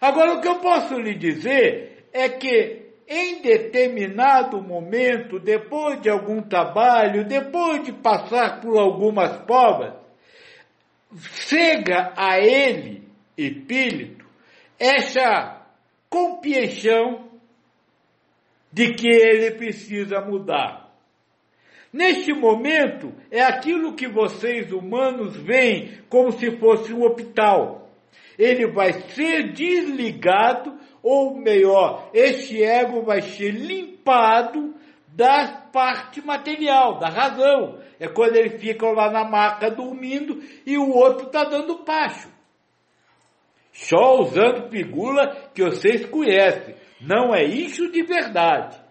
[0.00, 6.42] Agora, o que eu posso lhe dizer é que em determinado momento, depois de algum
[6.42, 9.94] trabalho, depois de passar por algumas provas,
[11.48, 13.08] chega a ele,
[13.38, 14.26] espírito,
[14.78, 15.62] essa
[16.10, 17.30] compreensão
[18.72, 20.85] de que ele precisa mudar.
[21.92, 27.88] Neste momento, é aquilo que vocês humanos veem como se fosse um hospital.
[28.38, 34.74] Ele vai ser desligado, ou melhor, este ego vai ser limpado
[35.08, 37.78] da parte material, da razão.
[37.98, 42.28] É quando ele fica lá na maca dormindo e o outro está dando pacho.
[43.72, 46.74] Só usando figura que vocês conhecem.
[47.00, 48.85] Não é isso de verdade.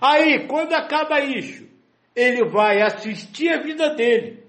[0.00, 1.66] Aí, quando acaba isso,
[2.14, 4.42] ele vai assistir a vida dele.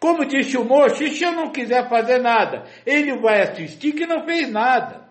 [0.00, 2.64] Como disse o moço, se eu não quiser fazer nada?
[2.86, 5.08] Ele vai assistir que não fez nada.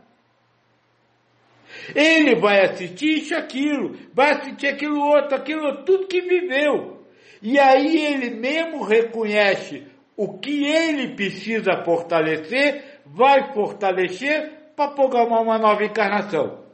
[1.94, 7.06] Ele vai assistir isso, aquilo, vai assistir aquilo outro, aquilo, tudo que viveu.
[7.42, 15.58] E aí ele mesmo reconhece o que ele precisa fortalecer, vai fortalecer para programar uma
[15.58, 16.66] nova encarnação.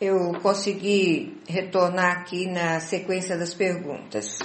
[0.00, 4.38] Eu consegui retornar aqui na sequência das perguntas.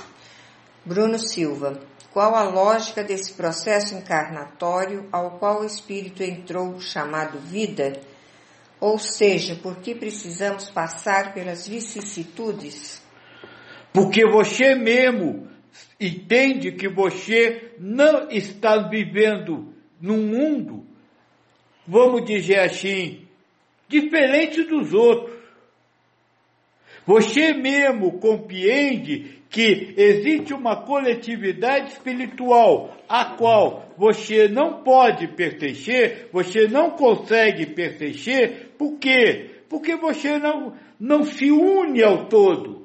[0.84, 1.80] Bruno Silva,
[2.12, 8.02] qual a lógica desse processo encarnatório ao qual o espírito entrou chamado vida?
[8.80, 13.02] Ou seja, por que precisamos passar pelas vicissitudes?
[13.94, 15.53] Porque você mesmo
[16.00, 20.86] entende que você não está vivendo num mundo,
[21.88, 23.22] vamos dizer assim,
[23.88, 25.34] diferente dos outros.
[27.06, 36.68] Você mesmo compreende que existe uma coletividade espiritual a qual você não pode pertencer, você
[36.68, 39.52] não consegue pertencer, por quê?
[39.70, 42.83] Porque você não, não se une ao todo.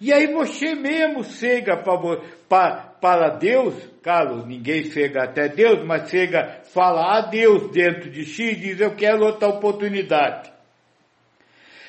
[0.00, 7.18] E aí você mesmo chega para, Deus, claro, ninguém chega até Deus, mas chega, fala
[7.18, 10.52] a Deus dentro de si e diz, eu quero outra oportunidade.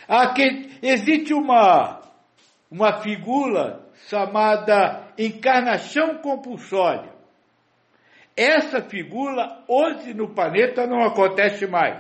[0.08, 2.02] Aqui, existe uma,
[2.72, 7.12] uma figura chamada encarnação compulsória.
[8.36, 12.00] Essa figura hoje no planeta não acontece mais.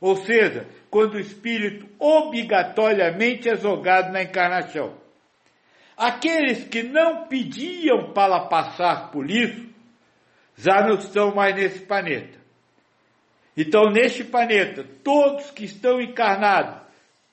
[0.00, 5.01] Ou seja, quando o espírito obrigatoriamente é jogado na encarnação.
[6.02, 9.68] Aqueles que não pediam para passar por isso,
[10.56, 12.40] já não estão mais nesse planeta.
[13.56, 16.82] Então, neste planeta, todos que estão encarnados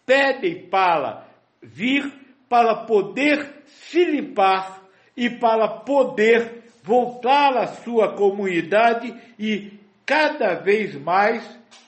[0.06, 1.26] pedem para
[1.64, 2.14] vir
[2.48, 4.84] para poder se limpar
[5.18, 11.44] e para poder voltar à sua comunidade e cada vez mais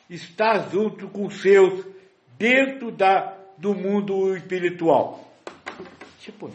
[0.09, 1.86] estar junto com seus
[2.39, 5.32] dentro da, do mundo espiritual.
[6.19, 6.51] Tipo,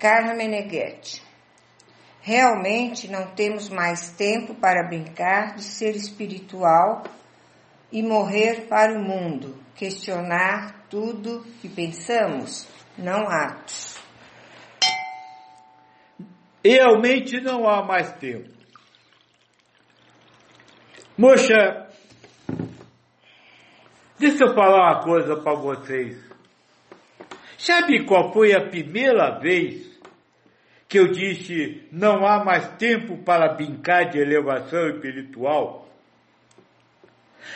[0.00, 1.22] Carla Meneghetti.
[2.22, 7.04] Realmente não temos mais tempo para brincar de ser espiritual
[7.92, 13.98] e morrer para o mundo, questionar tudo que pensamos, não atos.
[16.64, 18.48] Realmente não há mais tempo.
[21.16, 21.90] Moxa,
[24.18, 26.18] deixa eu falar uma coisa para vocês.
[27.58, 29.89] Sabe qual foi a primeira vez
[30.90, 35.88] que eu disse não há mais tempo para brincar de elevação espiritual?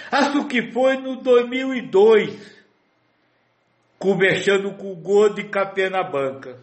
[0.08, 2.64] Acho que foi no 2002,
[3.98, 6.60] conversando com o Gordo e Capê na banca.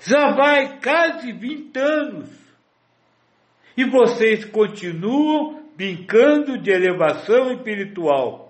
[0.00, 2.30] Já vai quase 20 anos.
[3.76, 8.43] E vocês continuam brincando de elevação espiritual.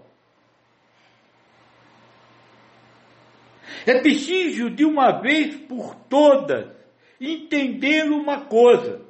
[3.86, 6.74] É preciso, de uma vez por todas,
[7.20, 9.02] entender uma coisa.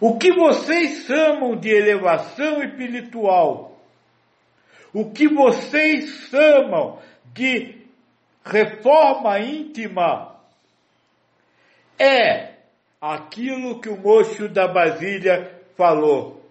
[0.00, 3.80] O que vocês chamam de elevação espiritual,
[4.92, 7.00] o que vocês chamam
[7.32, 7.82] de
[8.44, 10.38] reforma íntima,
[11.98, 12.54] é
[13.00, 16.42] aquilo que o moço da Basília falou.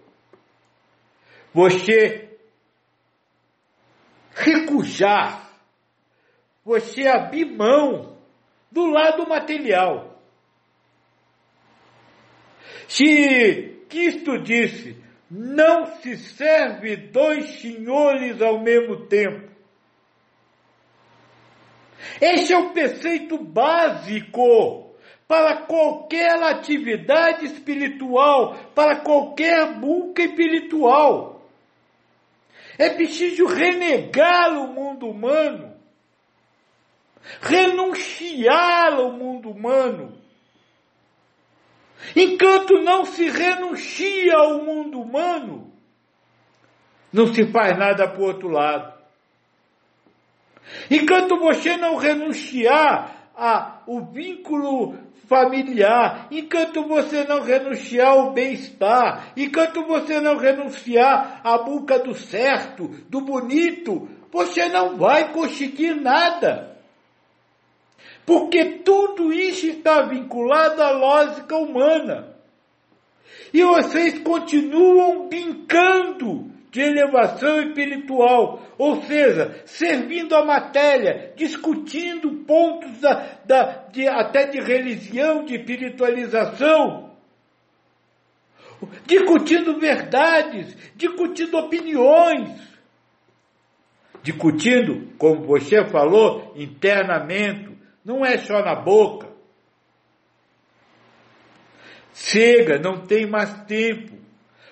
[1.54, 2.23] Você
[4.34, 5.50] recujar,
[6.64, 8.18] você abrir mão
[8.72, 10.20] do lado material.
[12.88, 19.52] Se Cristo disse, não se serve dois senhores ao mesmo tempo.
[22.22, 24.94] Esse é o preceito básico
[25.28, 31.33] para qualquer atividade espiritual, para qualquer buca espiritual.
[32.78, 35.76] É preciso renegar o mundo humano,
[37.42, 40.24] renunciar ao mundo humano
[42.16, 45.72] Enquanto não se renuncia ao mundo humano,
[47.12, 48.94] não se faz nada para o outro lado.
[50.92, 54.98] Enquanto você não renunciar ao vínculo
[55.34, 62.88] familiar, enquanto você não renunciar ao bem-estar, enquanto você não renunciar à boca do certo,
[63.10, 66.78] do bonito, você não vai conseguir nada.
[68.28, 72.36] Porque tudo isso está vinculado à lógica humana.
[73.52, 83.38] E vocês continuam brincando de elevação espiritual, ou seja, servindo a matéria, discutindo pontos da,
[83.46, 87.12] da, de, até de religião, de espiritualização,
[89.06, 92.60] discutindo verdades, discutindo opiniões,
[94.24, 97.70] discutindo, como você falou, internamente,
[98.04, 99.32] não é só na boca.
[102.16, 104.23] Chega, não tem mais tempo.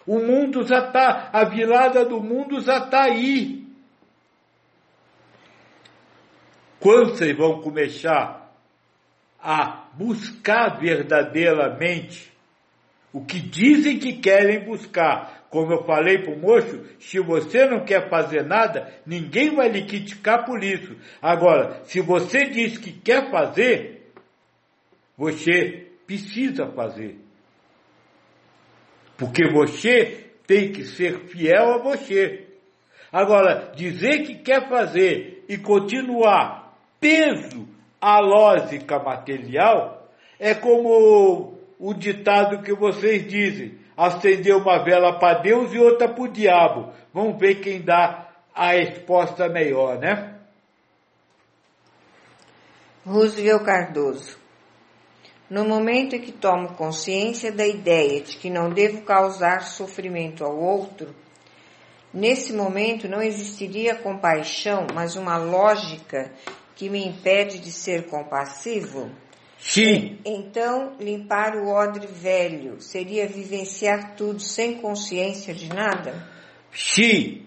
[0.05, 3.65] O mundo já está, a virada do mundo já está aí.
[6.79, 8.51] Quando vocês vão começar
[9.39, 12.31] a buscar verdadeiramente
[13.13, 15.45] o que dizem que querem buscar.
[15.49, 19.85] Como eu falei para o moço, se você não quer fazer nada, ninguém vai lhe
[19.85, 20.95] criticar por isso.
[21.21, 24.13] Agora, se você diz que quer fazer,
[25.17, 27.19] você precisa fazer.
[29.21, 32.47] Porque você tem que ser fiel a você.
[33.13, 37.67] Agora, dizer que quer fazer e continuar peso
[38.01, 40.09] à lógica material
[40.39, 46.23] é como o ditado que vocês dizem: acender uma vela para Deus e outra para
[46.23, 46.91] o diabo.
[47.13, 50.39] Vamos ver quem dá a resposta melhor, né?
[53.05, 54.40] Roosevelt Cardoso.
[55.51, 60.57] No momento em que tomo consciência da ideia de que não devo causar sofrimento ao
[60.57, 61.13] outro,
[62.13, 66.31] nesse momento não existiria compaixão, mas uma lógica
[66.73, 69.11] que me impede de ser compassivo?
[69.59, 70.19] Sim.
[70.23, 76.29] Então, limpar o odre velho seria vivenciar tudo sem consciência de nada?
[76.71, 77.45] Sim.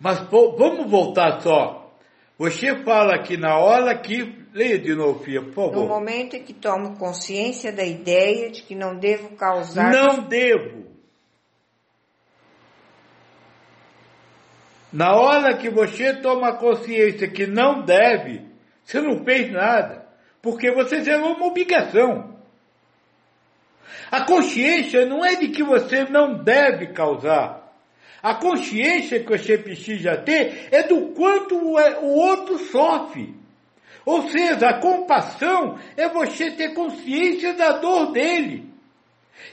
[0.00, 1.88] Mas vamos voltar só.
[2.36, 4.43] Você fala que na hora que.
[4.54, 5.74] Leia de novo, Fia, por favor.
[5.74, 9.90] No momento em que tomo consciência da ideia de que não devo causar.
[9.90, 10.84] Não devo.
[14.92, 18.46] Na hora que você toma consciência que não deve,
[18.84, 20.04] você não fez nada
[20.40, 22.38] porque você zerou uma obrigação.
[24.10, 27.74] A consciência não é de que você não deve causar.
[28.22, 33.34] A consciência que você precisa ter é do quanto o outro sofre.
[34.04, 38.72] Ou seja, a compassão é você ter consciência da dor dele.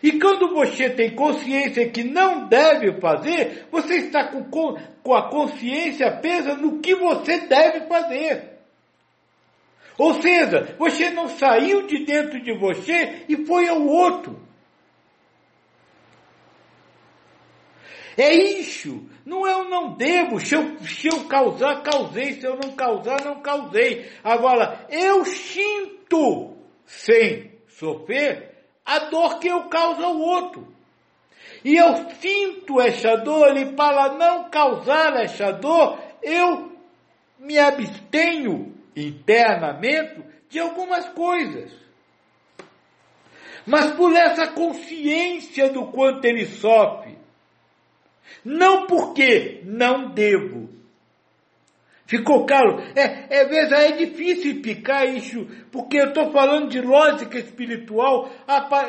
[0.04, 6.12] E quando você tem consciência que não deve fazer, você está com, com a consciência
[6.18, 8.52] presa no que você deve fazer.
[9.98, 14.42] Ou seja, você não saiu de dentro de você e foi ao outro.
[18.18, 19.10] É isso.
[19.26, 20.40] Não eu não devo.
[20.40, 22.34] Se eu, se eu causar, causei.
[22.34, 24.12] Se eu não causar, não causei.
[24.24, 26.56] Agora, eu sinto,
[26.86, 28.52] sem sofrer,
[28.86, 30.68] a dor que eu causo ao outro.
[31.64, 36.72] E eu sinto essa dor e para não causar essa dor, eu
[37.40, 41.72] me abstenho internamente de algumas coisas.
[43.66, 47.21] Mas por essa consciência do quanto ele sofre.
[48.44, 50.70] Não porque não devo.
[52.06, 52.82] Ficou claro?
[52.94, 58.30] É, é, veja, é difícil explicar isso, porque eu estou falando de lógica espiritual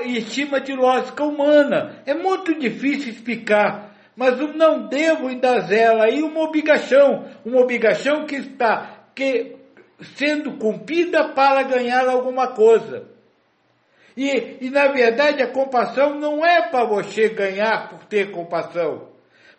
[0.04, 2.02] em cima de lógica humana.
[2.04, 3.92] É muito difícil explicar.
[4.16, 9.56] Mas o não devo ainda zela aí uma obrigação, uma obrigação que está, que
[10.16, 13.06] sendo cumprida para ganhar alguma coisa.
[14.16, 19.11] E, e na verdade a compaixão não é para você ganhar por ter compaixão,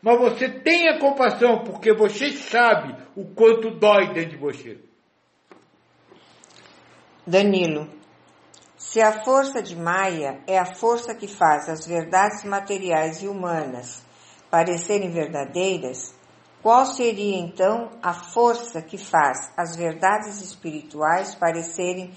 [0.03, 4.77] mas você tem a compaixão porque você sabe o quanto dói dentro de você.
[7.25, 7.87] Danilo,
[8.75, 14.03] se a força de Maia é a força que faz as verdades materiais e humanas
[14.51, 16.13] parecerem verdadeiras,
[16.61, 22.13] qual seria então a força que faz as verdades espirituais parecerem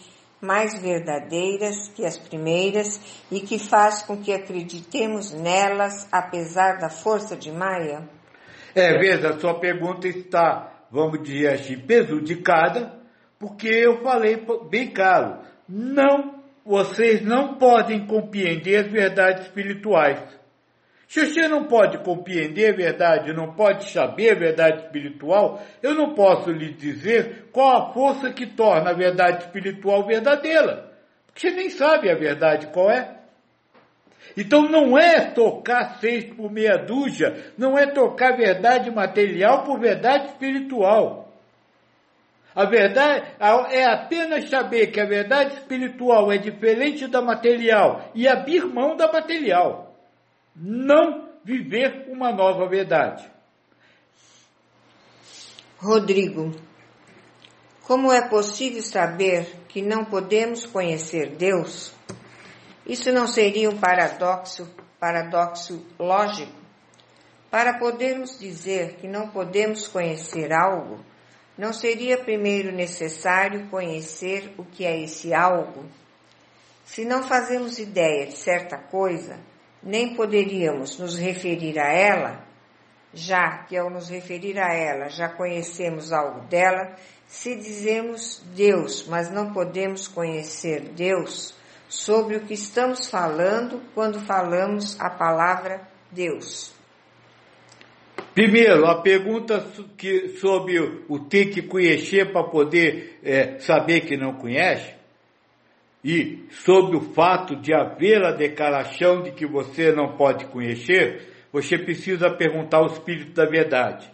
[0.46, 7.36] mais verdadeiras que as primeiras e que faz com que acreditemos nelas apesar da força
[7.36, 8.08] de Maia?
[8.74, 12.94] É, veja, a sua pergunta está, vamos dizer assim, prejudicada,
[13.38, 20.20] porque eu falei bem claro, não, vocês não podem compreender as verdades espirituais
[21.08, 26.14] se você não pode compreender a verdade, não pode saber a verdade espiritual, eu não
[26.14, 30.90] posso lhe dizer qual a força que torna a verdade espiritual verdadeira.
[31.26, 33.14] Porque você nem sabe a verdade qual é.
[34.36, 40.26] Então não é tocar seis por meia dúzia, não é tocar verdade material por verdade
[40.30, 41.32] espiritual.
[42.52, 43.26] A verdade
[43.70, 49.12] é apenas saber que a verdade espiritual é diferente da material e abrir mão da
[49.12, 49.85] material
[50.56, 53.30] não viver uma nova verdade.
[55.78, 56.52] Rodrigo,
[57.82, 61.92] como é possível saber que não podemos conhecer Deus?
[62.86, 66.52] Isso não seria um paradoxo, paradoxo lógico?
[67.50, 71.04] Para podermos dizer que não podemos conhecer algo,
[71.56, 75.84] não seria primeiro necessário conhecer o que é esse algo?
[76.84, 79.38] Se não fazemos ideia de certa coisa,
[79.86, 82.44] nem poderíamos nos referir a ela,
[83.14, 89.30] já que ao nos referir a ela já conhecemos algo dela, se dizemos Deus, mas
[89.30, 91.54] não podemos conhecer Deus,
[91.88, 95.80] sobre o que estamos falando quando falamos a palavra
[96.10, 96.74] Deus.
[98.34, 99.64] Primeiro, a pergunta
[99.96, 100.78] que, sobre
[101.08, 104.94] o ter que conhecer para poder é, saber que não conhece,
[106.06, 111.76] e sobre o fato de haver a declaração de que você não pode conhecer, você
[111.76, 114.08] precisa perguntar ao Espírito da Verdade.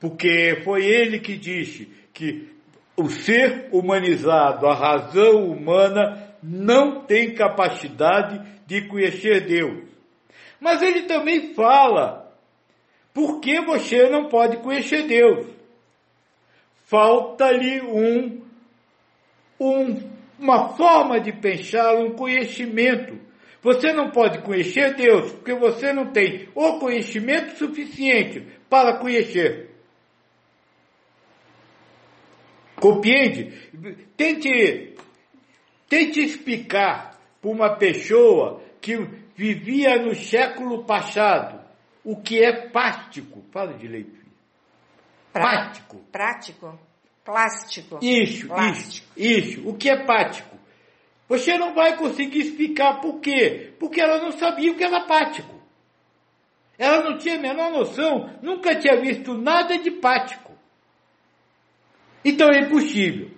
[0.00, 2.48] Porque foi ele que disse que
[2.96, 9.84] o ser humanizado, a razão humana, não tem capacidade de conhecer Deus.
[10.58, 12.28] Mas ele também fala,
[13.12, 15.46] por que você não pode conhecer Deus?
[16.86, 18.42] Falta-lhe um,
[19.60, 23.18] um, uma forma de pensar, um conhecimento.
[23.62, 29.70] Você não pode conhecer Deus porque você não tem o conhecimento suficiente para conhecer.
[32.76, 33.70] Compreende?
[34.16, 34.94] Tente,
[35.88, 38.96] tente explicar para uma pessoa que
[39.34, 41.64] vivia no século passado
[42.04, 43.42] o que é prático.
[43.50, 44.06] Fala de lei.
[45.32, 45.98] Prático.
[46.12, 46.78] Prático?
[47.24, 47.98] Plástico.
[48.02, 49.08] Isso, Plástico.
[49.16, 49.68] isso, isso.
[49.68, 50.54] O que é prático?
[51.28, 53.72] Você não vai conseguir explicar por quê?
[53.78, 55.54] Porque ela não sabia o que era prático.
[56.78, 60.52] Ela não tinha a menor noção, nunca tinha visto nada de prático.
[62.24, 63.30] Então é impossível.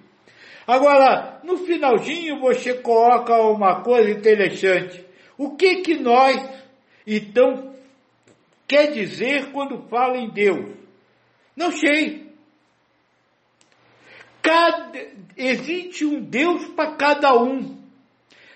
[0.66, 5.04] Agora, no finalzinho você coloca uma coisa interessante.
[5.38, 6.36] O que que nós,
[7.06, 7.74] então,
[8.66, 10.74] quer dizer quando fala em Deus?
[11.54, 12.25] Não sei.
[14.46, 14.92] Cada,
[15.36, 17.76] existe um Deus para cada um.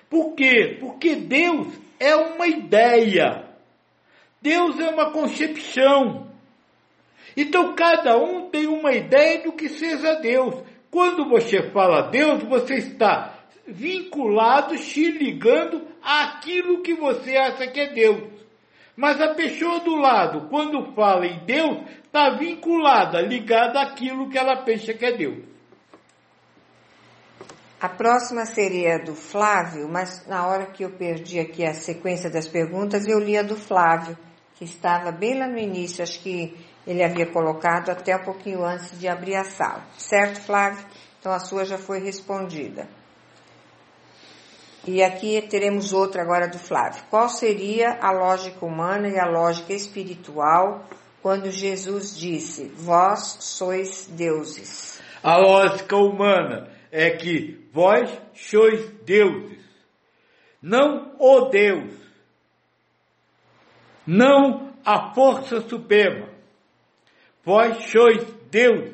[0.08, 0.76] Por quê?
[0.78, 1.66] Porque Deus
[1.98, 3.44] é uma ideia.
[4.40, 6.30] Deus é uma concepção.
[7.36, 10.62] Então cada um tem uma ideia do que seja Deus.
[10.92, 13.34] Quando você fala Deus, você está
[13.66, 18.30] vinculado, se ligando àquilo que você acha que é Deus.
[18.96, 24.62] Mas a pessoa do lado, quando fala em Deus, está vinculada, ligada àquilo que ela
[24.62, 25.49] pensa que é Deus.
[27.80, 32.46] A próxima seria do Flávio, mas na hora que eu perdi aqui a sequência das
[32.46, 34.18] perguntas, eu li a do Flávio,
[34.56, 36.54] que estava bem lá no início, acho que
[36.86, 39.82] ele havia colocado até um pouquinho antes de abrir a sala.
[39.96, 40.84] Certo, Flávio?
[41.18, 42.86] Então a sua já foi respondida.
[44.86, 47.02] E aqui teremos outra agora do Flávio.
[47.08, 50.84] Qual seria a lógica humana e a lógica espiritual
[51.22, 55.00] quando Jesus disse: Vós sois deuses?
[55.22, 59.64] A lógica humana é que vós sois deuses,
[60.60, 61.94] não o Deus,
[64.06, 66.28] não a força suprema.
[67.44, 68.92] Vós sois Deus,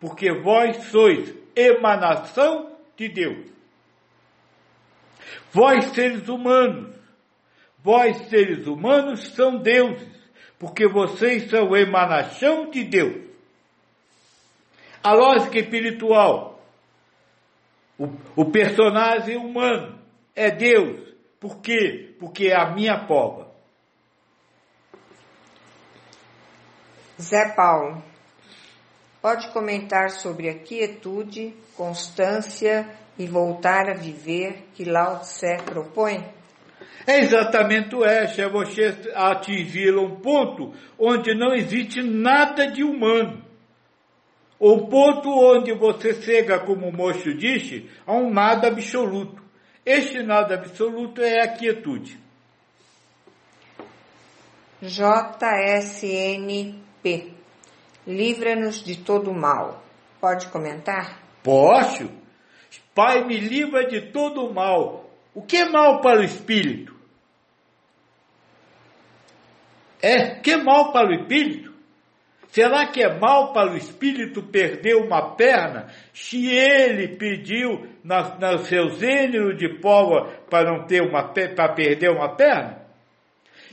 [0.00, 3.50] porque vós sois emanação de Deus.
[5.52, 6.94] Vós seres humanos,
[7.82, 10.16] vós seres humanos são deuses,
[10.58, 13.24] porque vocês são emanação de Deus.
[15.02, 16.55] A lógica espiritual,
[17.98, 19.98] o, o personagem humano
[20.34, 21.14] é Deus.
[21.40, 22.14] Por quê?
[22.18, 23.46] Porque é a minha prova.
[27.20, 28.02] Zé Paulo,
[29.22, 32.86] pode comentar sobre a quietude, constância
[33.18, 36.22] e voltar a viver que Lao Tse propõe?
[37.06, 43.45] É exatamente essa, é você atingir um ponto onde não existe nada de humano.
[44.58, 49.42] O ponto onde você chega, como o moço disse, a um nada absoluto.
[49.84, 52.18] Este nada absoluto é a quietude.
[54.82, 56.48] JSN
[57.02, 57.32] P.
[58.06, 59.82] Livra-nos de todo mal.
[60.20, 61.20] Pode comentar?
[61.42, 62.10] Posso.
[62.94, 65.10] Pai, me livra de todo mal.
[65.34, 66.96] O que é mal para o espírito?
[70.00, 71.65] É, que é mal para o espírito?
[72.56, 78.88] Será que é mal para o espírito perder uma perna se ele pediu no seu
[78.92, 82.78] gênero de povo para não ter uma para perder uma perna?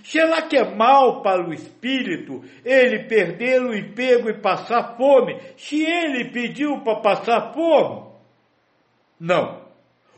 [0.04, 5.82] Será que é mal para o espírito ele perder o emprego e passar fome, se
[5.82, 8.12] ele pediu para passar fome?
[9.18, 9.62] Não.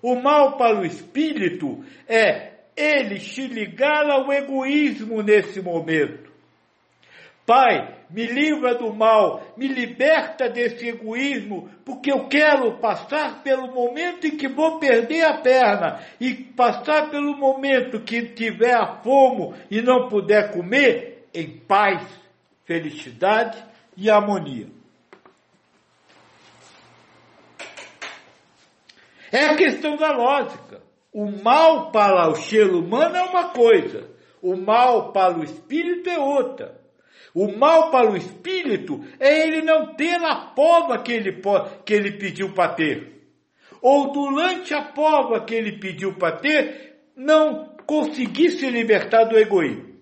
[0.01, 6.24] O mal para o espírito é ele se ligar ao egoísmo nesse momento.
[7.45, 14.25] Pai, me livra do mal, me liberta desse egoísmo, porque eu quero passar pelo momento
[14.25, 19.79] em que vou perder a perna e passar pelo momento que tiver a fome e
[19.79, 22.01] não puder comer em paz,
[22.65, 23.63] felicidade
[23.95, 24.67] e harmonia.
[29.31, 30.81] É a questão da lógica.
[31.13, 34.09] O mal para o ser humano é uma coisa,
[34.41, 36.84] o mal para o espírito é outra.
[37.35, 41.41] O mal para o espírito é ele não ter a prova que ele,
[41.85, 43.27] que ele pediu para ter.
[43.81, 49.93] Ou durante a prova que ele pediu para ter, não conseguir se libertar do egoísmo.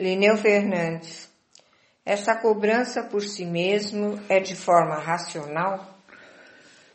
[0.00, 1.30] Lineu Fernandes.
[2.02, 5.98] Essa cobrança por si mesmo é de forma racional?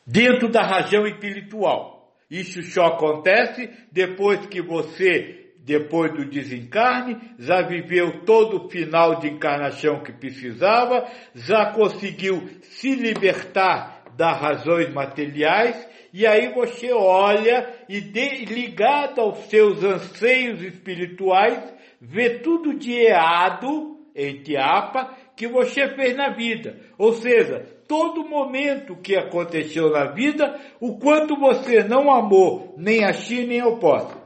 [0.07, 2.15] Dentro da razão espiritual.
[2.32, 5.40] Isso só acontece depois que você
[5.72, 12.93] depois do desencarne, já viveu todo o final de encarnação que precisava, já conseguiu se
[12.93, 21.74] libertar das razões materiais, e aí você olha e de, ligado aos seus anseios espirituais,
[22.01, 26.76] vê tudo de errado, entre apa, que você fez na vida.
[26.97, 33.13] Ou seja, todo momento que aconteceu na vida, o quanto você não amou nem a
[33.13, 34.20] si nem ao posse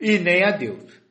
[0.00, 1.02] e nem a Deus.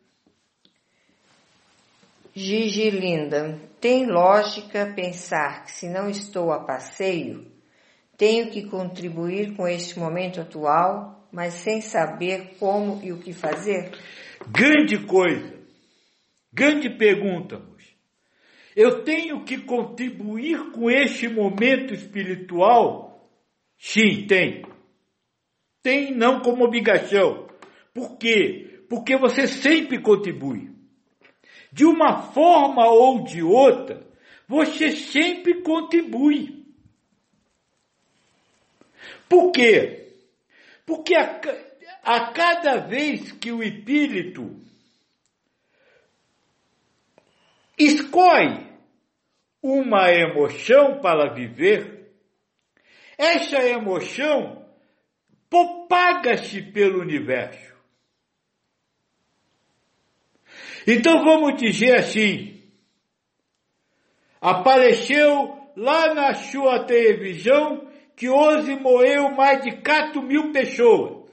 [2.35, 7.51] Gigi Linda, tem lógica pensar que se não estou a passeio,
[8.17, 13.91] tenho que contribuir com este momento atual, mas sem saber como e o que fazer?
[14.47, 15.53] Grande coisa,
[16.51, 17.73] grande pergunta, moça.
[18.75, 23.29] Eu tenho que contribuir com este momento espiritual?
[23.77, 24.65] Sim, tem.
[25.83, 27.47] Tem não como obrigação.
[27.93, 28.73] Por quê?
[28.93, 30.71] porque você sempre contribui.
[31.71, 34.05] De uma forma ou de outra,
[34.47, 36.63] você sempre contribui.
[39.27, 40.13] Por quê?
[40.85, 41.41] Porque a,
[42.03, 44.61] a cada vez que o espírito
[47.75, 48.71] escolhe
[49.59, 52.13] uma emoção para viver,
[53.17, 54.69] essa emoção
[55.49, 57.72] propaga-se pelo universo.
[60.87, 62.61] Então vamos dizer assim:
[64.41, 71.23] apareceu lá na sua televisão que hoje morreu mais de 4 mil pessoas.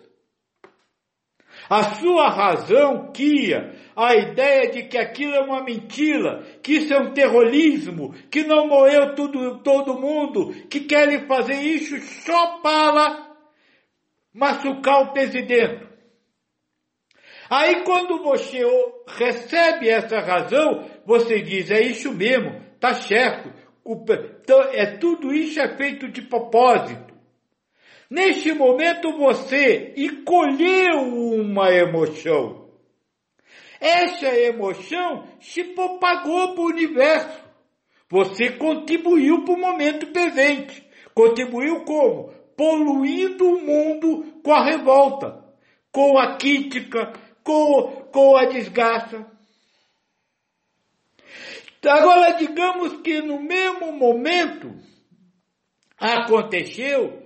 [1.68, 6.98] A sua razão quia a ideia de que aquilo é uma mentira, que isso é
[6.98, 13.36] um terrorismo, que não morreu tudo, todo mundo, que querem fazer isso só para
[14.32, 15.89] machucar o presidente.
[17.50, 18.62] Aí quando você
[19.08, 23.52] recebe essa razão, você diz, é isso mesmo, tá certo.
[23.84, 27.12] Então, é tudo isso é feito de propósito.
[28.08, 31.00] Neste momento você escolheu
[31.40, 32.68] uma emoção.
[33.80, 37.42] Essa emoção se propagou para o universo.
[38.08, 40.86] Você contribuiu para o momento presente.
[41.12, 42.32] Contribuiu como?
[42.56, 45.44] Poluindo o mundo com a revolta,
[45.90, 47.12] com a crítica,
[47.44, 49.26] com, com a desgraça.
[51.86, 54.74] Agora, digamos que no mesmo momento
[55.98, 57.22] aconteceu,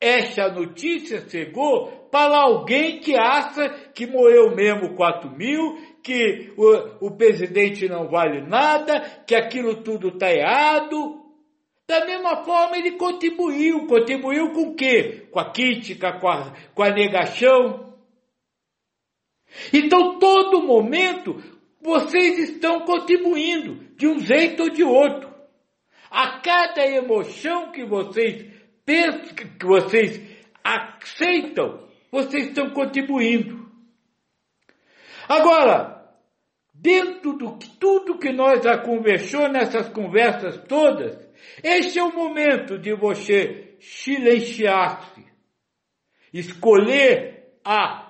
[0.00, 7.16] essa notícia chegou para alguém que acha que morreu mesmo 4 mil, que o, o
[7.16, 11.24] presidente não vale nada, que aquilo tudo está errado.
[11.88, 13.86] Da mesma forma ele contribuiu.
[13.86, 15.26] Contribuiu com o quê?
[15.30, 17.85] Com a crítica, com a, com a negação.
[19.72, 21.42] Então, todo momento,
[21.80, 25.34] vocês estão contribuindo, de um jeito ou de outro.
[26.10, 28.52] A cada emoção que vocês
[28.84, 30.20] pensam, que vocês
[30.62, 33.66] aceitam, vocês estão contribuindo.
[35.28, 35.96] Agora,
[36.74, 41.16] dentro do tudo que nós já conversou nessas conversas todas,
[41.62, 45.24] este é o momento de você silenciar-se,
[46.32, 48.05] escolher a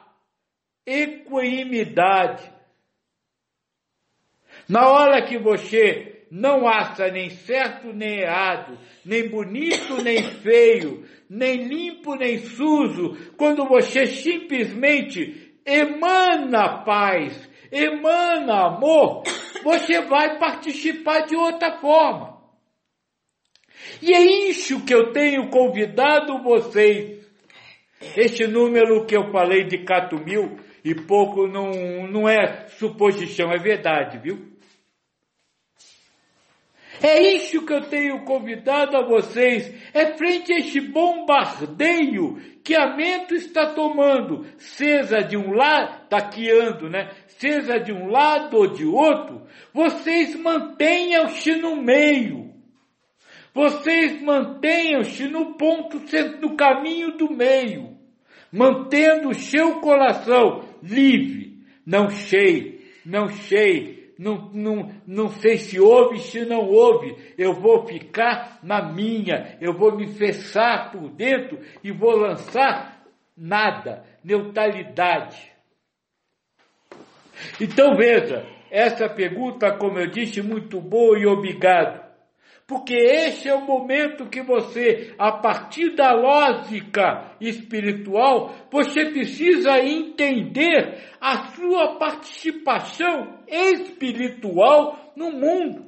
[0.86, 2.50] equanimidade.
[4.68, 11.64] Na hora que você não acha nem certo nem errado, nem bonito nem feio, nem
[11.64, 19.22] limpo nem sujo, quando você simplesmente emana paz, emana amor,
[19.62, 22.36] você vai participar de outra forma.
[24.02, 27.24] E é isso que eu tenho convidado vocês.
[28.16, 33.58] Este número que eu falei de 4 mil e pouco não, não é suposição, é
[33.58, 34.38] verdade, viu?
[37.02, 42.94] É isso que eu tenho convidado a vocês, é frente a este bombardeio que a
[42.94, 47.10] mente está tomando, seja de um lado, taqueando, né?
[47.26, 49.42] Seja de um lado ou de outro,
[49.74, 52.54] vocês mantenham-se no meio.
[53.52, 56.00] vocês mantenham-se no ponto,
[56.40, 57.96] no caminho do meio,
[58.52, 66.18] mantendo o seu coração livre, não cheio, não cheio, não, não, não sei se ouve,
[66.20, 71.92] se não ouve, eu vou ficar na minha, eu vou me fechar por dentro e
[71.92, 73.04] vou lançar
[73.36, 75.52] nada, neutralidade.
[77.60, 82.05] Então veja, essa pergunta, como eu disse, muito boa e obrigado.
[82.66, 90.98] Porque este é o momento que você, a partir da lógica espiritual, você precisa entender
[91.20, 95.86] a sua participação espiritual no mundo.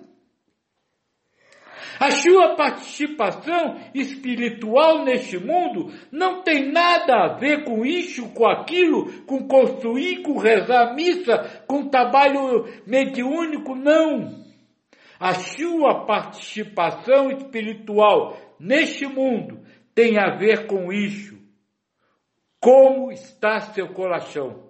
[1.98, 9.24] A sua participação espiritual neste mundo não tem nada a ver com isso, com aquilo,
[9.24, 14.47] com construir, com rezar missa, com trabalho mediúnico, não.
[15.18, 19.60] A sua participação espiritual neste mundo
[19.94, 21.36] tem a ver com isso.
[22.60, 24.68] Como está seu coração?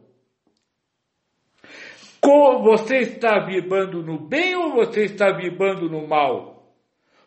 [2.62, 6.74] Você está vibrando no bem ou você está vibrando no mal?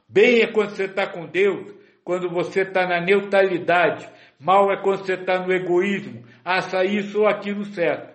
[0.07, 4.07] Bem é quando você está com Deus, quando você está na neutralidade.
[4.39, 6.24] Mal é quando você está no egoísmo.
[6.45, 8.11] Acha isso ou aquilo certo.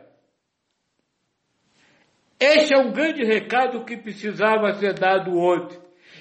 [2.39, 5.79] Este é um grande recado que precisava ser dado hoje,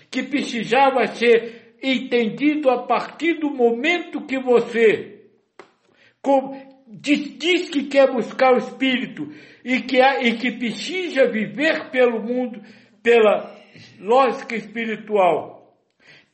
[0.10, 5.16] que precisava ser entendido a partir do momento que você
[6.88, 9.30] diz, diz que quer buscar o Espírito
[9.64, 12.62] e que, e que precisa viver pelo mundo
[13.04, 13.54] pela
[14.00, 15.54] lógica espiritual.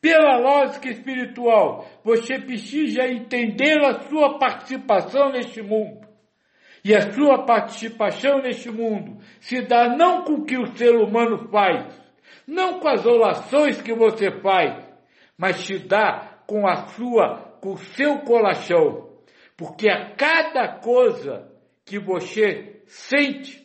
[0.00, 6.11] Pela lógica espiritual, você precisa entender a sua participação neste mundo.
[6.84, 11.48] E a sua participação neste mundo se dá não com o que o ser humano
[11.48, 11.86] faz,
[12.46, 14.84] não com as orações que você faz,
[15.38, 19.10] mas se dá com a sua, com o seu coração.
[19.56, 21.48] Porque a cada coisa
[21.84, 23.62] que você sente,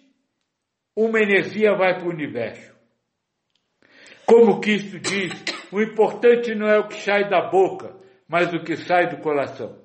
[0.95, 2.75] uma energia vai para o universo.
[4.25, 5.31] Como Cristo diz,
[5.71, 7.95] o importante não é o que sai da boca,
[8.27, 9.79] mas o que sai do coração.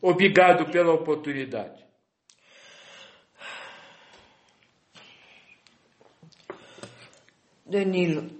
[0.00, 1.83] Obrigado pela oportunidade.
[7.66, 8.30] Danilo,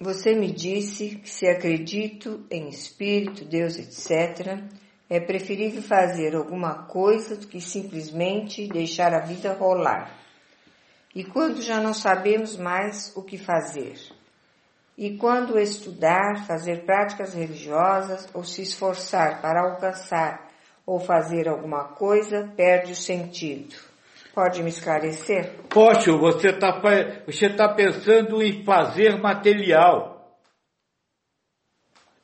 [0.00, 4.62] você me disse que se acredito em espírito, Deus, etc.,
[5.10, 10.16] é preferível fazer alguma coisa do que simplesmente deixar a vida rolar.
[11.12, 13.98] E quando já não sabemos mais o que fazer?
[14.96, 20.48] E quando estudar, fazer práticas religiosas ou se esforçar para alcançar
[20.86, 23.91] ou fazer alguma coisa, perde o sentido.
[24.34, 25.52] Pode me esclarecer?
[25.68, 26.80] Poxa, você está
[27.26, 30.38] você tá pensando em fazer material.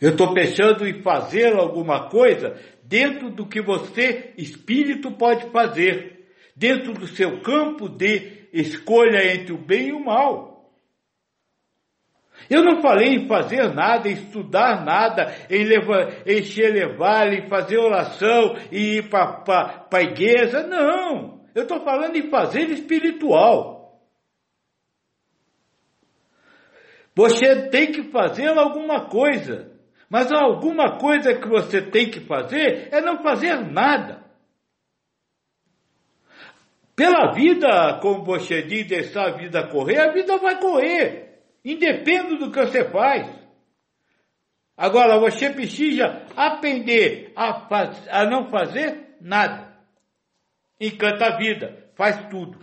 [0.00, 6.26] Eu estou pensando em fazer alguma coisa dentro do que você, espírito, pode fazer.
[6.56, 10.72] Dentro do seu campo de escolha entre o bem e o mal.
[12.48, 17.76] Eu não falei em fazer nada, em estudar nada, em levar, encher levar, em fazer
[17.76, 20.66] oração e ir para a igreja.
[20.66, 21.37] Não.
[21.58, 24.00] Eu estou falando em fazer espiritual.
[27.16, 29.76] Você tem que fazer alguma coisa.
[30.08, 34.24] Mas alguma coisa que você tem que fazer é não fazer nada.
[36.94, 41.42] Pela vida, como você diz, deixar a vida correr, a vida vai correr.
[41.64, 43.28] Independe do que você faz.
[44.76, 49.67] Agora, você precisa aprender a, faz, a não fazer nada
[50.80, 52.58] encanta a vida, faz tudo.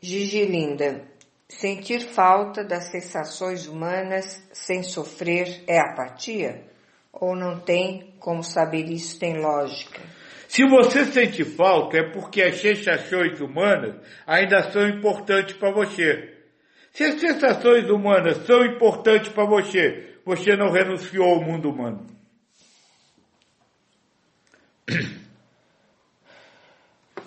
[0.00, 1.02] Gigi Linda,
[1.48, 6.62] sentir falta das sensações humanas sem sofrer é apatia?
[7.10, 10.02] Ou não tem como saber isso tem lógica?
[10.48, 13.96] Se você sente falta, é porque as sensações humanas
[14.26, 16.34] ainda são importantes para você.
[16.92, 22.06] Se as sensações humanas são importantes para você, você não renunciou ao mundo humano.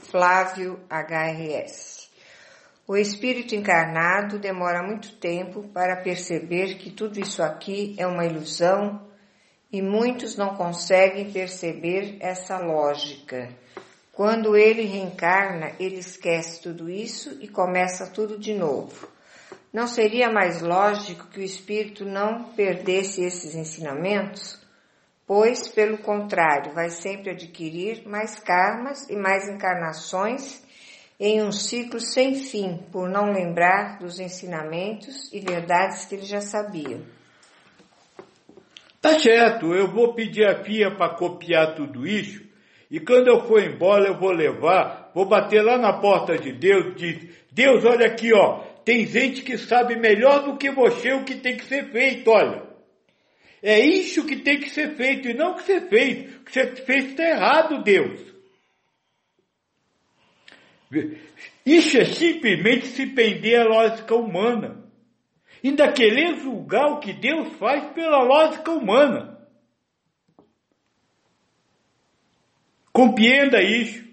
[0.09, 2.09] Flávio HRS.
[2.87, 9.05] O espírito encarnado demora muito tempo para perceber que tudo isso aqui é uma ilusão
[9.71, 13.49] e muitos não conseguem perceber essa lógica.
[14.13, 19.07] Quando ele reencarna, ele esquece tudo isso e começa tudo de novo.
[19.73, 24.65] Não seria mais lógico que o espírito não perdesse esses ensinamentos?
[25.27, 30.65] Pois, pelo contrário, vai sempre adquirir mais karmas e mais encarnações
[31.19, 36.39] em um ciclo sem fim, por não lembrar dos ensinamentos e verdades que ele já
[36.39, 37.01] sabia.
[39.01, 42.47] Tá certo, eu vou pedir a Pia para copiar tudo isso
[42.89, 46.95] e quando eu for embora eu vou levar, vou bater lá na porta de Deus,
[46.95, 51.35] diz, Deus, olha aqui, ó, tem gente que sabe melhor do que você o que
[51.35, 52.66] tem que ser feito, olha.
[53.61, 56.37] É isso que tem que ser feito e não o que ser feito.
[56.37, 58.21] O que você fez está errado, Deus.
[61.65, 64.85] Isso é simplesmente se prender à lógica humana.
[65.63, 69.37] Ainda querer julgar o que Deus faz pela lógica humana.
[72.93, 74.07] Compreenda isso.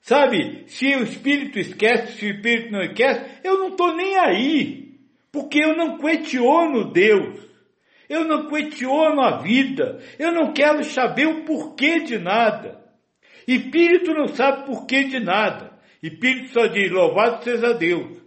[0.00, 5.00] Sabe, se o espírito esquece, se o espírito não esquece, eu não estou nem aí.
[5.30, 7.48] Porque eu não questiono Deus.
[8.08, 10.00] Eu não questiono a vida.
[10.18, 12.82] Eu não quero saber o porquê de nada.
[13.46, 15.72] Espírito não sabe porquê de nada.
[16.02, 18.18] Espírito só diz, louvado seja Deus.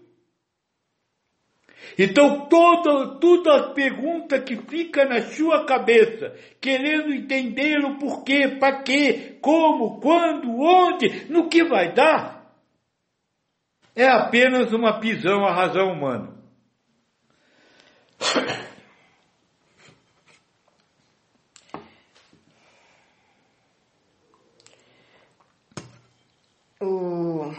[1.98, 8.82] Então toda, toda a pergunta que fica na sua cabeça, querendo entender o porquê, para
[8.82, 12.42] quê, como, quando, onde, no que vai dar,
[13.96, 16.34] é apenas uma pisão à razão humana.
[26.82, 27.54] O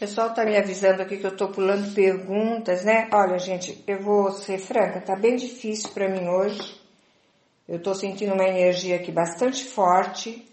[0.00, 3.08] pessoal está me avisando aqui que eu estou pulando perguntas, né?
[3.12, 6.80] Olha, gente, eu vou ser franca, tá bem difícil para mim hoje.
[7.68, 10.44] Eu estou sentindo uma energia aqui bastante forte.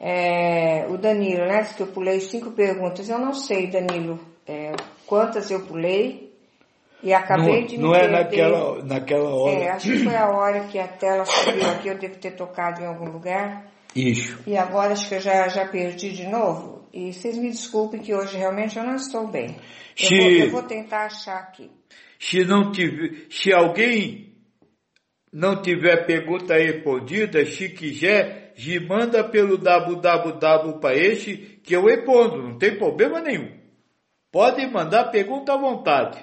[0.00, 1.60] É, o Danilo, né?
[1.60, 3.10] Diz que eu pulei cinco perguntas.
[3.10, 4.72] Eu não sei, Danilo, é,
[5.06, 6.32] quantas eu pulei.
[7.02, 9.58] E acabei não, de me Não é naquela, naquela hora.
[9.58, 12.80] É, acho que foi a hora que a tela subiu aqui, eu devo ter tocado
[12.80, 13.70] em algum lugar.
[13.94, 14.38] Isso.
[14.46, 16.88] E agora acho que eu já, já perdi de novo.
[16.92, 19.56] E vocês me desculpem que hoje realmente eu não estou bem.
[19.98, 21.70] Eu, se, vou, eu vou, tentar achar aqui.
[22.18, 24.36] Se, não tiver, se alguém
[25.32, 32.42] não tiver pergunta respondida, se quiser, me manda pelo www para este que eu respondo,
[32.42, 33.58] não tem problema nenhum.
[34.30, 36.22] Pode mandar pergunta à vontade,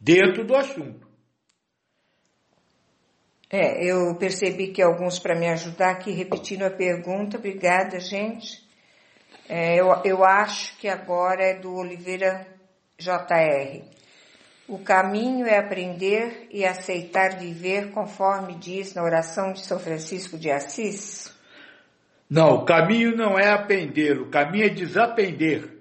[0.00, 1.07] dentro do assunto.
[3.50, 7.38] É, eu percebi que alguns para me ajudar aqui repetindo a pergunta.
[7.38, 8.62] Obrigada, gente.
[9.48, 12.46] É, eu, eu acho que agora é do Oliveira
[12.98, 13.82] JR.
[14.68, 20.50] O caminho é aprender e aceitar viver conforme diz na oração de São Francisco de
[20.50, 21.34] Assis?
[22.28, 25.78] Não, o caminho não é aprender, o caminho é desaprender.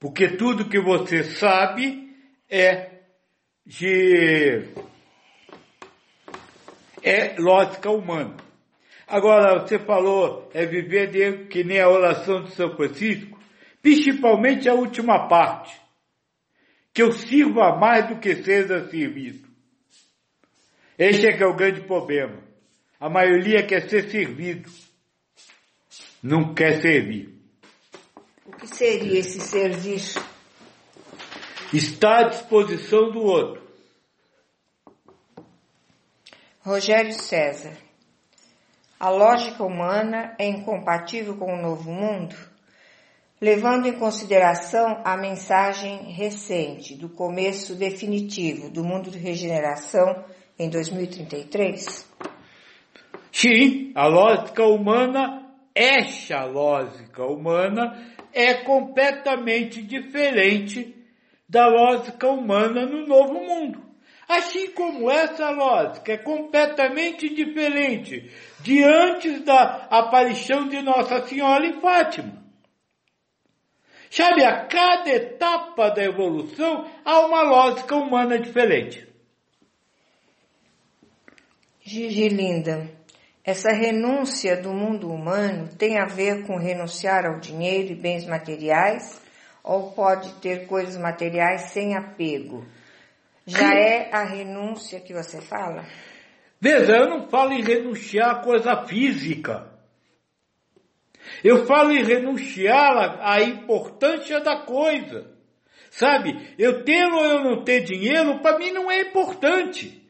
[0.00, 2.16] Porque tudo que você sabe
[2.50, 3.02] é
[3.64, 4.64] de
[7.02, 8.36] é lógica humana.
[9.06, 13.38] Agora, você falou, é viver de, que nem a oração de São Francisco,
[13.80, 15.74] principalmente a última parte,
[16.92, 19.48] que eu sirva mais do que seja servido.
[20.98, 22.42] Esse é que é o grande problema.
[23.00, 24.68] A maioria quer ser servido,
[26.22, 27.32] não quer servir.
[28.44, 30.20] O que seria esse serviço?
[31.72, 33.67] Está à disposição do outro.
[36.60, 37.72] Rogério César.
[38.98, 42.34] A lógica humana é incompatível com o novo mundo?
[43.40, 50.24] Levando em consideração a mensagem recente do começo definitivo do mundo de regeneração
[50.58, 52.04] em 2033?
[53.30, 60.92] Sim, a lógica humana, esta lógica humana, é completamente diferente
[61.48, 63.87] da lógica humana no novo mundo.
[64.28, 68.30] Assim como essa lógica é completamente diferente
[68.60, 72.36] de antes da aparição de Nossa Senhora em Fátima.
[74.10, 79.08] Sabe, a cada etapa da evolução há uma lógica humana diferente.
[81.80, 82.86] Gigi Linda,
[83.42, 89.22] essa renúncia do mundo humano tem a ver com renunciar ao dinheiro e bens materiais
[89.64, 92.66] ou pode ter coisas materiais sem apego?
[93.48, 95.86] Já é a renúncia que você fala?
[96.60, 99.72] Veja, eu não falo em renunciar a coisa física.
[101.42, 105.30] Eu falo em renunciar à importância da coisa.
[105.90, 110.06] Sabe, eu ter ou eu não ter dinheiro, para mim não é importante.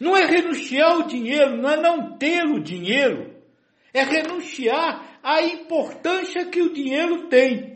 [0.00, 3.36] Não é renunciar ao dinheiro, não é não ter o dinheiro.
[3.94, 7.72] É renunciar à importância que o dinheiro tem.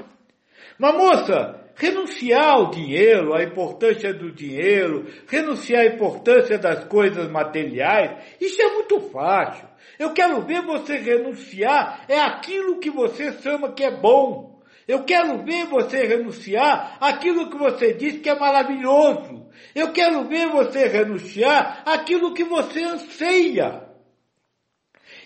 [0.76, 8.18] Mas moça, renunciar ao dinheiro, à importância do dinheiro, renunciar à importância das coisas materiais,
[8.40, 9.68] isso é muito fácil.
[9.98, 14.62] Eu quero ver você renunciar é aquilo que você chama que é bom.
[14.86, 19.48] Eu quero ver você renunciar aquilo que você diz que é maravilhoso.
[19.74, 23.84] Eu quero ver você renunciar aquilo que você anseia.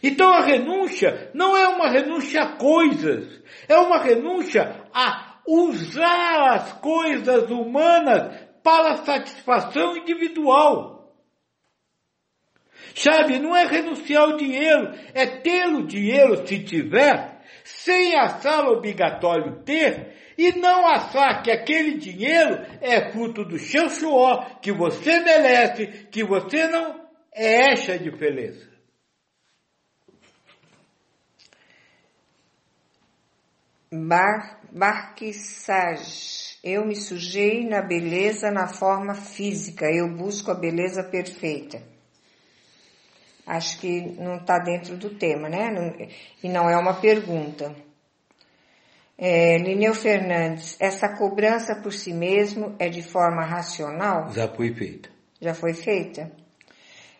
[0.02, 6.72] Então a renúncia não é uma renúncia a coisas, é uma renúncia a usar as
[6.74, 11.16] coisas humanas para satisfação individual.
[12.94, 19.62] Sabe, não é renunciar ao dinheiro, é ter o dinheiro se tiver, sem achar obrigatório
[19.64, 26.08] ter, e não achar que aquele dinheiro é fruto do seu suor, que você merece,
[26.10, 28.77] que você não é essa a diferença.
[33.92, 36.58] Bar, barquissage.
[36.62, 39.86] Eu me sujei na beleza, na forma física.
[39.90, 41.82] Eu busco a beleza perfeita
[43.48, 45.70] acho que não está dentro do tema, né?
[46.42, 47.74] e não é uma pergunta.
[49.16, 54.30] É, Lineu Fernandes, essa cobrança por si mesmo é de forma racional?
[54.32, 55.08] Já foi feita.
[55.40, 56.30] Já foi feita?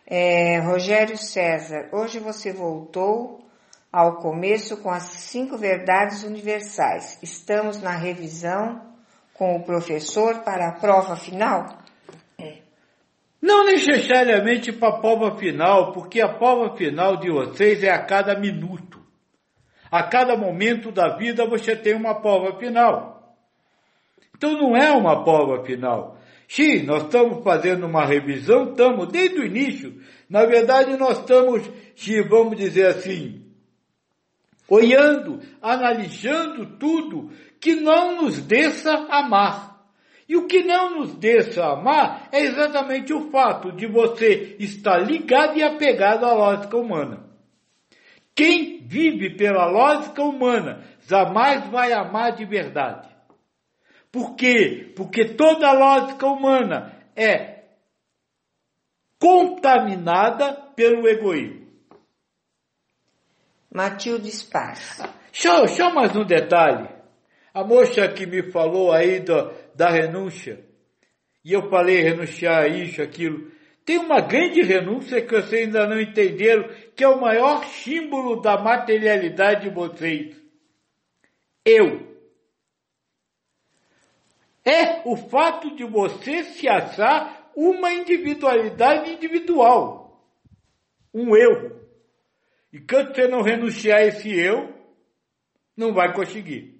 [0.05, 3.45] É, Rogério César, hoje você voltou
[3.91, 7.17] ao começo com as cinco verdades universais.
[7.23, 8.81] Estamos na revisão
[9.33, 11.79] com o professor para a prova final?
[13.41, 18.37] Não necessariamente para a prova final, porque a prova final de vocês é a cada
[18.37, 18.99] minuto.
[19.89, 23.37] A cada momento da vida você tem uma prova final.
[24.35, 26.17] Então não é uma prova final.
[26.47, 30.01] Sim, nós estamos fazendo uma revisão, estamos desde o início.
[30.29, 31.63] Na verdade, nós estamos,
[32.27, 33.48] vamos dizer assim,
[34.69, 39.69] olhando, analisando tudo que não nos deixa amar.
[40.27, 45.57] E o que não nos deixa amar é exatamente o fato de você estar ligado
[45.57, 47.27] e apegado à lógica humana.
[48.35, 53.09] Quem vive pela lógica humana jamais vai amar de verdade.
[54.11, 54.93] Por quê?
[54.95, 57.65] Porque toda lógica humana é
[59.19, 61.58] contaminada pelo egoísmo.
[63.71, 65.01] Matilde Spars.
[65.31, 66.89] Só, só mais um detalhe.
[67.53, 70.65] A moça que me falou aí do, da renúncia.
[71.43, 73.51] E eu falei renunciar a isso, aquilo.
[73.85, 78.57] Tem uma grande renúncia que vocês ainda não entenderam, que é o maior símbolo da
[78.57, 80.35] materialidade de vocês.
[81.65, 82.07] Eu.
[84.65, 90.23] É o fato de você se achar uma individualidade individual.
[91.13, 91.78] Um eu.
[92.71, 94.73] E quando você não renunciar a esse eu,
[95.75, 96.79] não vai conseguir.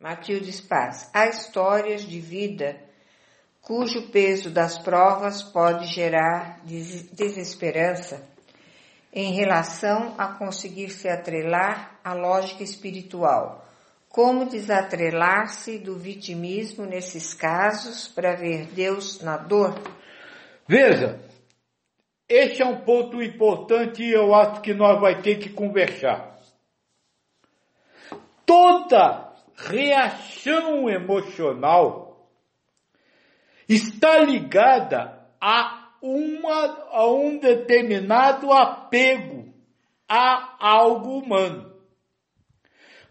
[0.00, 1.10] Matilde Spaz.
[1.12, 2.80] Há histórias de vida
[3.60, 8.26] cujo peso das provas pode gerar desesperança
[9.12, 13.66] em relação a conseguir se atrelar à lógica espiritual.
[14.08, 19.74] Como desatrelar-se do vitimismo nesses casos para ver Deus na dor?
[20.66, 21.20] Veja,
[22.28, 26.36] este é um ponto importante e eu acho que nós vai ter que conversar.
[28.44, 32.30] Toda reação emocional
[33.68, 39.52] está ligada a, uma, a um determinado apego
[40.08, 41.72] a algo humano.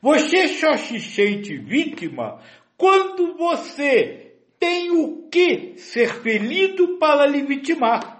[0.01, 2.39] Você só se sente vítima
[2.77, 8.16] quando você tem o que ser ferido para lhe vitimar.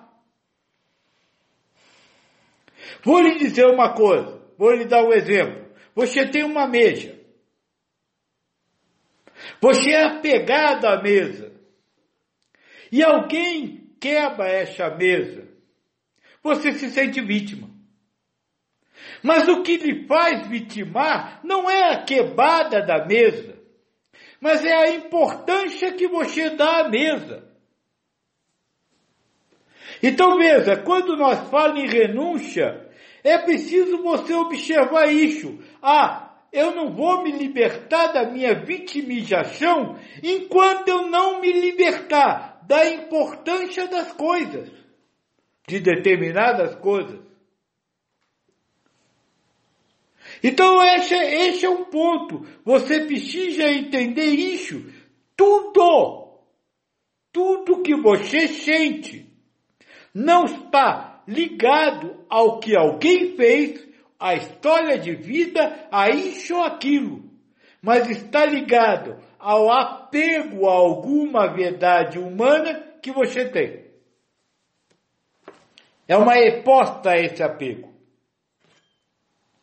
[3.04, 5.68] Vou lhe dizer uma coisa, vou lhe dar um exemplo.
[5.96, 7.18] Você tem uma mesa.
[9.62, 11.52] Você é apegado à mesa.
[12.92, 15.48] E alguém quebra essa mesa.
[16.44, 17.68] Você se sente vítima.
[19.24, 23.58] Mas o que lhe faz vitimar não é a quebrada da mesa,
[24.40, 27.47] mas é a importância que você dá à mesa.
[30.02, 32.88] Então veja, quando nós falamos em renúncia,
[33.24, 35.60] é preciso você observar isso.
[35.82, 42.88] Ah, eu não vou me libertar da minha vitimização enquanto eu não me libertar da
[42.90, 44.70] importância das coisas,
[45.68, 47.20] de determinadas coisas.
[50.44, 52.46] Então esse, esse é um ponto.
[52.64, 54.86] Você precisa entender isso.
[55.36, 56.42] Tudo,
[57.32, 59.27] tudo que você sente
[60.18, 63.88] não está ligado ao que alguém fez
[64.20, 67.30] a história de vida a isso ou aquilo,
[67.80, 73.86] mas está ligado ao apego a alguma verdade humana que você tem.
[76.08, 77.94] É uma resposta a esse apego.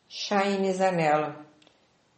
[0.07, 1.45] Shaine Zanella.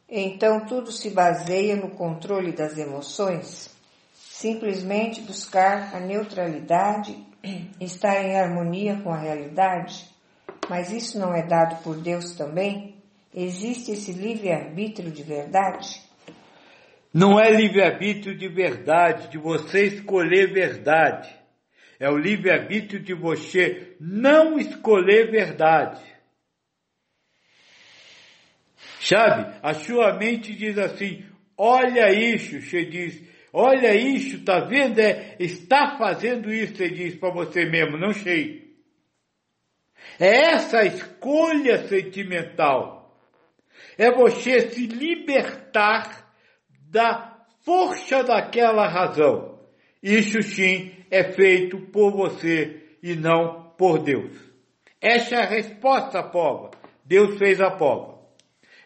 [0.07, 3.75] Então tudo se baseia no controle das emoções?
[4.13, 7.25] Simplesmente buscar a neutralidade,
[7.79, 10.07] estar em harmonia com a realidade?
[10.69, 12.95] Mas isso não é dado por Deus também?
[13.33, 16.01] Existe esse livre-arbítrio de verdade?
[17.13, 21.33] Não é livre-arbítrio de verdade, de você escolher verdade.
[21.99, 26.01] É o livre-arbítrio de você não escolher verdade.
[28.99, 29.57] Sabe?
[29.63, 31.25] A sua mente diz assim:
[31.57, 33.21] olha isso, você diz,
[33.57, 34.99] olha isso, tá vendo?
[34.99, 38.67] É, está fazendo isso, você diz para você mesmo, não sei.
[40.19, 43.19] É essa escolha sentimental.
[43.97, 46.31] É você se libertar
[46.87, 49.59] da força daquela razão.
[50.03, 54.37] Isso sim é feito por você e não por Deus.
[55.01, 56.71] Essa é a resposta, prova.
[57.03, 58.19] Deus fez a prova.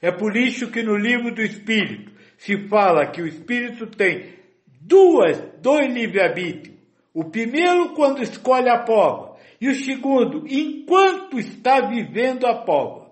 [0.02, 4.41] É por isso que no livro do Espírito se fala que o Espírito tem
[4.82, 6.76] duas, dois livre-arbítrios.
[7.14, 13.12] O primeiro quando escolhe a prova e o segundo enquanto está vivendo a prova.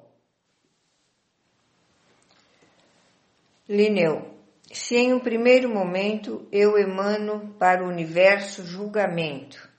[3.68, 4.28] Lineu,
[4.72, 9.70] se em um primeiro momento eu emano para o universo julgamento,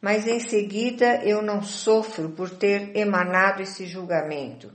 [0.00, 4.72] mas em seguida eu não sofro por ter emanado esse julgamento,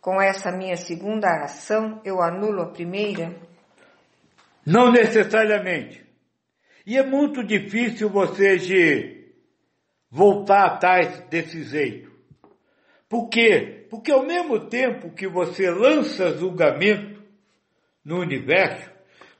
[0.00, 3.36] com essa minha segunda ação, eu anulo a primeira?
[4.64, 6.02] Não necessariamente.
[6.86, 9.22] E é muito difícil você de
[10.10, 12.10] voltar atrás desse jeito.
[13.08, 13.86] Por quê?
[13.90, 17.22] Porque ao mesmo tempo que você lança julgamento
[18.04, 18.90] no universo,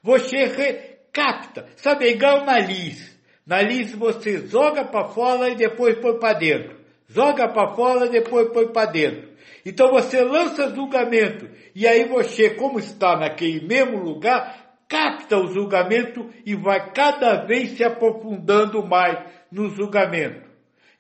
[0.02, 1.66] você recapta.
[1.76, 3.18] Sabe, é igual nariz.
[3.46, 6.80] Nariz você joga para fora e depois põe para dentro.
[7.08, 9.32] Joga para fora e depois põe para dentro.
[9.64, 14.61] Então você lança julgamento e aí você, como está naquele mesmo lugar,
[14.92, 20.46] capta o julgamento e vai cada vez se aprofundando mais no julgamento.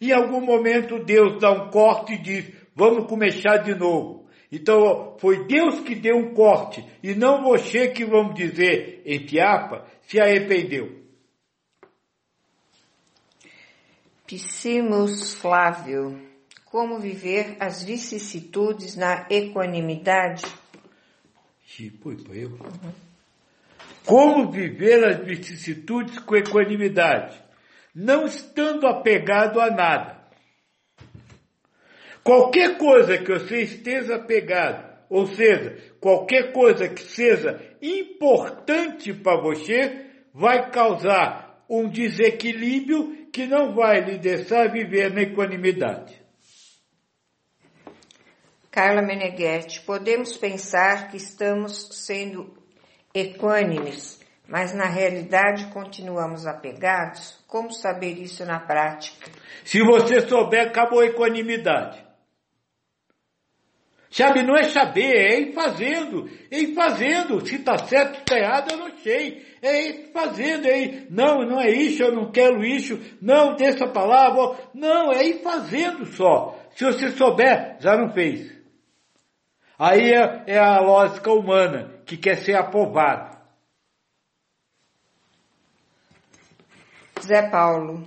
[0.00, 4.26] Em algum momento Deus dá um corte e diz, vamos começar de novo.
[4.50, 9.84] Então foi Deus que deu um corte e não você que, vamos dizer, em Piapa,
[10.00, 11.02] se arrependeu.
[14.26, 16.32] Psimus Flávio
[16.64, 20.46] como viver as vicissitudes na equanimidade?
[24.06, 27.40] Como viver as vicissitudes com equanimidade?
[27.94, 30.22] Não estando apegado a nada.
[32.24, 40.06] Qualquer coisa que você esteja apegado, ou seja, qualquer coisa que seja importante para você,
[40.32, 46.20] vai causar um desequilíbrio que não vai lhe deixar viver na equanimidade.
[48.70, 52.61] Carla Meneghetti, podemos pensar que estamos sendo
[53.14, 57.38] equânimes, mas na realidade continuamos apegados?
[57.46, 59.30] Como saber isso na prática?
[59.64, 62.02] Se você souber, acabou a equanimidade.
[64.10, 67.46] Sabe, não é saber, é ir fazendo, é ir fazendo.
[67.46, 69.42] Se está certo, está errado, eu não sei.
[69.62, 73.86] É ir fazendo, é ir, não, não é isso, eu não quero isso, não, deixa
[73.86, 74.58] a palavra.
[74.74, 76.58] Não, é ir fazendo só.
[76.74, 78.52] Se você souber, já não fez.
[79.78, 83.36] Aí é, é a lógica humana que quer ser aprovado.
[87.20, 88.06] Zé Paulo,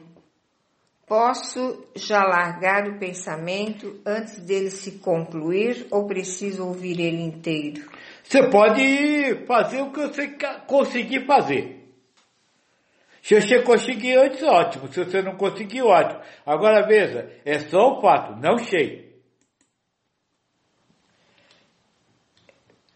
[1.08, 7.90] posso já largar o pensamento antes dele se concluir ou preciso ouvir ele inteiro?
[8.24, 10.36] Você pode fazer o que você
[10.68, 11.86] conseguir fazer.
[13.22, 14.92] Se você conseguir antes, ótimo.
[14.92, 16.22] Se você não conseguir, ótimo.
[16.46, 19.05] Agora veja, é só o fato, não sei.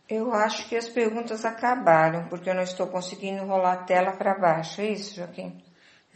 [0.09, 4.39] Eu acho que as perguntas acabaram, porque eu não estou conseguindo rolar a tela para
[4.39, 4.81] baixo.
[4.81, 5.61] É isso, Joaquim?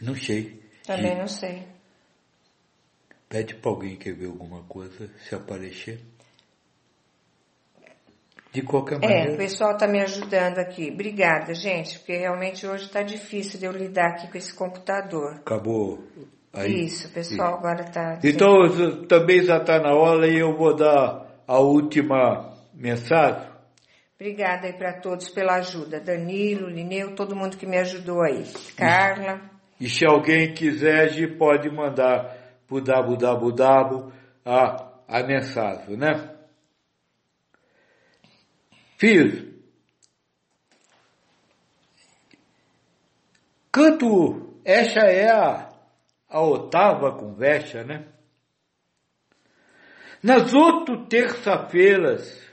[0.00, 0.60] Não sei.
[0.84, 1.62] Também não sei.
[3.28, 6.00] Pede para alguém que ver alguma coisa, se aparecer.
[8.52, 9.30] De qualquer maneira.
[9.30, 10.90] É, o pessoal está me ajudando aqui.
[10.92, 15.34] Obrigada, gente, porque realmente hoje está difícil de eu lidar aqui com esse computador.
[15.34, 16.04] Acabou
[16.52, 16.84] aí?
[16.84, 18.18] Isso, o pessoal agora está.
[18.22, 23.53] Então também já está na hora e eu vou dar a última mensagem.
[24.24, 26.00] Obrigada aí para todos pela ajuda.
[26.00, 28.50] Danilo, Lineu, todo mundo que me ajudou aí.
[28.74, 29.50] Carla.
[29.78, 32.34] E se alguém quiser, pode mandar
[32.66, 34.10] pro www
[34.42, 36.34] a, a mensagem, né?
[38.96, 39.44] Fiz.
[43.70, 45.68] Canto, esta é a,
[46.30, 48.06] a oitava conversa, né?
[50.22, 52.43] Nas outras terça-feiras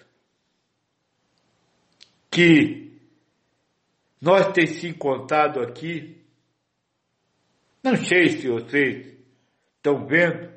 [2.31, 2.97] que
[4.21, 6.23] nós temos se encontrado aqui,
[7.83, 9.17] não sei se vocês
[9.75, 10.49] estão vendo,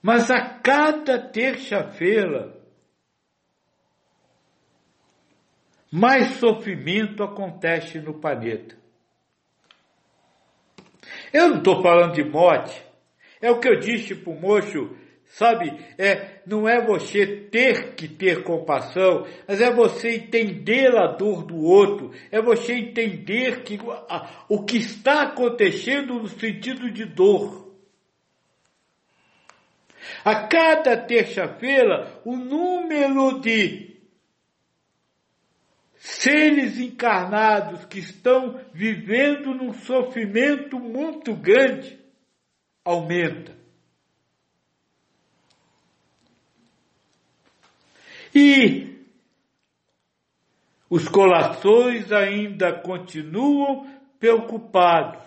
[0.00, 2.58] mas a cada terça-feira,
[5.92, 8.78] mais sofrimento acontece no planeta.
[11.32, 12.82] Eu não estou falando de morte,
[13.42, 14.96] é o que eu disse para o moço,
[15.30, 15.72] sabe?
[15.96, 21.56] É, não é você ter que ter compassão, mas é você entender a dor do
[21.56, 23.78] outro, é você entender que
[24.08, 27.70] a, o que está acontecendo no sentido de dor.
[30.24, 33.90] A cada terça-feira, o número de
[35.96, 41.98] seres encarnados que estão vivendo num sofrimento muito grande
[42.84, 43.59] aumenta.
[48.34, 48.90] E
[50.88, 53.88] os corações ainda continuam
[54.18, 55.22] preocupados.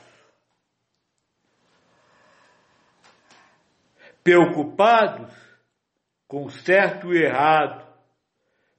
[4.24, 5.34] Preocupados
[6.28, 7.86] com certo e errado,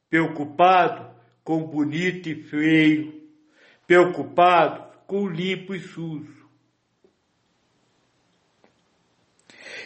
[0.09, 1.15] preocupado
[1.45, 3.23] com bonito e feio,
[3.87, 6.49] preocupado com limpo e sujo.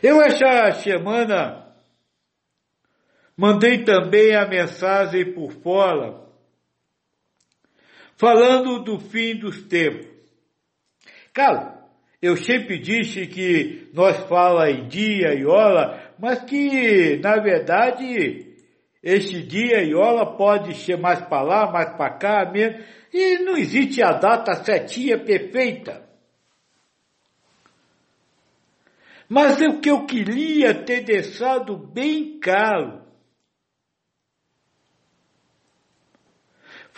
[0.02, 1.67] Eu essa semana
[3.38, 6.26] mandei também a mensagem por fora,
[8.16, 10.08] falando do fim dos tempos.
[11.32, 11.78] Cara,
[12.20, 18.56] eu sempre disse que nós fala em dia e hora, mas que, na verdade,
[19.00, 22.84] este dia e hora pode ser mais para lá, mais para cá mesmo,
[23.14, 26.04] e não existe a data certinha, perfeita.
[29.28, 33.06] Mas o que eu queria ter deixado bem claro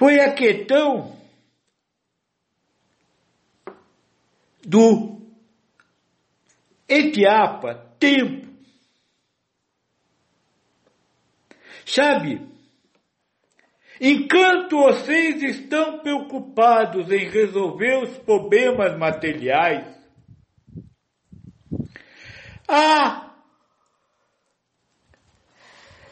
[0.01, 1.15] foi a questão
[4.67, 5.21] do
[6.89, 8.49] Etiapa, tempo.
[11.85, 12.41] Sabe,
[14.01, 19.87] enquanto vocês estão preocupados em resolver os problemas materiais,
[22.67, 23.30] ah,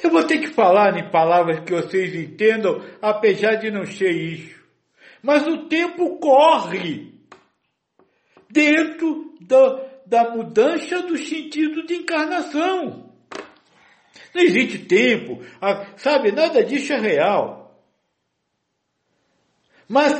[0.02, 4.58] eu vou ter que falar em palavras que vocês entendam, apesar de não ser isso.
[5.22, 7.14] Mas o tempo corre
[8.50, 13.12] dentro da, da mudança do sentido de encarnação.
[14.34, 15.42] Não existe tempo,
[15.96, 16.32] sabe?
[16.32, 17.82] Nada disso é real.
[19.88, 20.12] Mas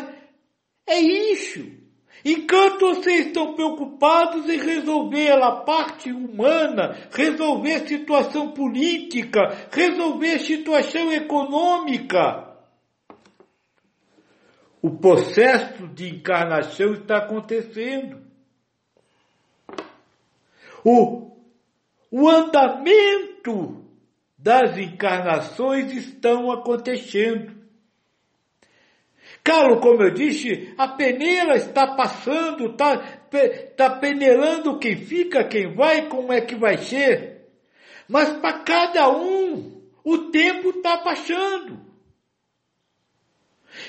[0.86, 1.77] é isso.
[2.24, 12.48] Enquanto vocês estão preocupados em resolver a parte humana, resolver situação política, resolver situação econômica,
[14.80, 18.22] o processo de encarnação está acontecendo.
[20.84, 21.36] O,
[22.10, 23.84] o andamento
[24.36, 27.57] das encarnações estão acontecendo.
[29.42, 32.98] Carlos, como eu disse, a peneira está passando, está
[33.76, 37.46] tá penelando quem fica, quem vai, como é que vai ser.
[38.08, 41.78] Mas para cada um, o tempo está passando.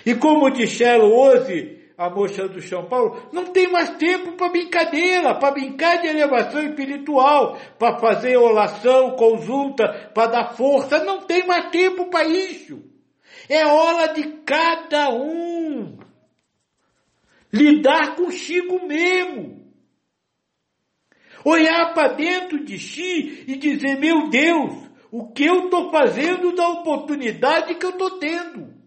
[0.06, 5.36] E como disseram hoje a moça do São Paulo, não tem mais tempo para brincadeira,
[5.36, 11.70] para brincar de elevação espiritual, para fazer oração, consulta, para dar força, não tem mais
[11.70, 12.89] tempo para isso.
[13.50, 15.98] É hora de cada um
[17.52, 19.60] lidar consigo mesmo.
[21.44, 26.68] Olhar para dentro de si e dizer, meu Deus, o que eu estou fazendo da
[26.70, 28.78] oportunidade que eu estou tendo?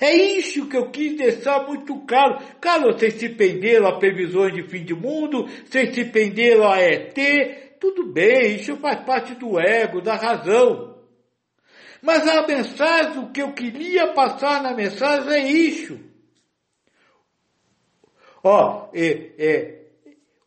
[0.00, 2.38] É isso que eu quis deixar muito claro.
[2.60, 7.16] Claro, vocês se penderam a previsões de fim de mundo, vocês se penderam a ET,
[7.80, 10.96] tudo bem, isso faz parte do ego, da razão.
[12.02, 15.98] Mas a mensagem, o que eu queria passar na mensagem é isso.
[18.44, 19.86] Ó, é, é,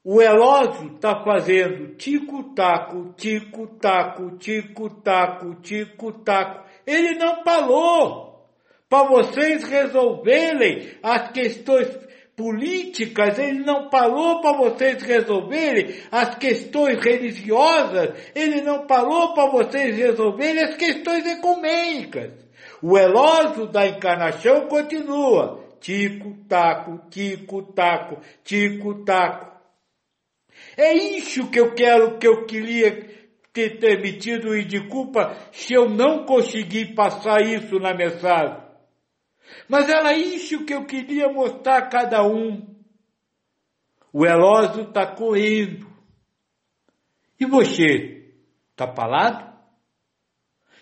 [0.03, 6.65] o relógio está fazendo tico-taco, tico-taco, tico-taco, tico-taco.
[6.87, 8.47] Ele não parou
[8.87, 11.87] para vocês resolverem as questões
[12.39, 19.97] políticas, ele não falou para vocês resolverem as questões religiosas, ele não falou para vocês
[19.97, 22.31] resolverem as questões ecumênicas.
[22.81, 25.67] O elógio da encarnação continua.
[25.81, 29.59] Tico, taco, tico, taco, tico, taco.
[30.77, 33.05] É isso que eu quero, que eu queria
[33.51, 38.68] ter, metido e de culpa se eu não conseguir passar isso na mensagem.
[39.69, 42.75] Mas era isso que eu queria mostrar a cada um.
[44.11, 45.87] O relógio está correndo.
[47.39, 48.33] E você
[48.71, 49.47] está parado?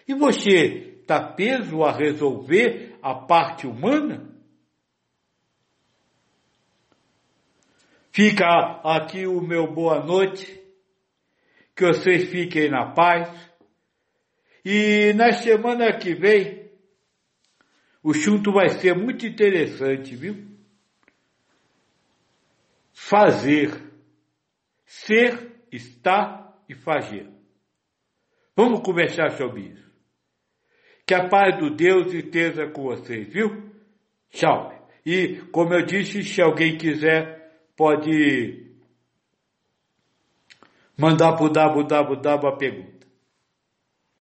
[0.07, 4.33] E você está preso a resolver a parte humana?
[8.09, 8.47] Fica
[8.85, 10.59] aqui o meu boa noite,
[11.75, 13.29] que vocês fiquem na paz.
[14.63, 16.56] E na semana que vem,
[18.07, 20.47] o chunto vai ser muito interessante, viu?
[22.93, 23.83] Fazer,
[24.85, 27.29] ser, estar e fazer.
[28.55, 29.91] Vamos conversar sobre isso.
[31.05, 33.73] Que a paz do Deus esteja com vocês, viu?
[34.29, 34.89] Tchau.
[35.05, 38.71] E, como eu disse, se alguém quiser pode
[40.97, 42.96] mandar para o www a pergunta.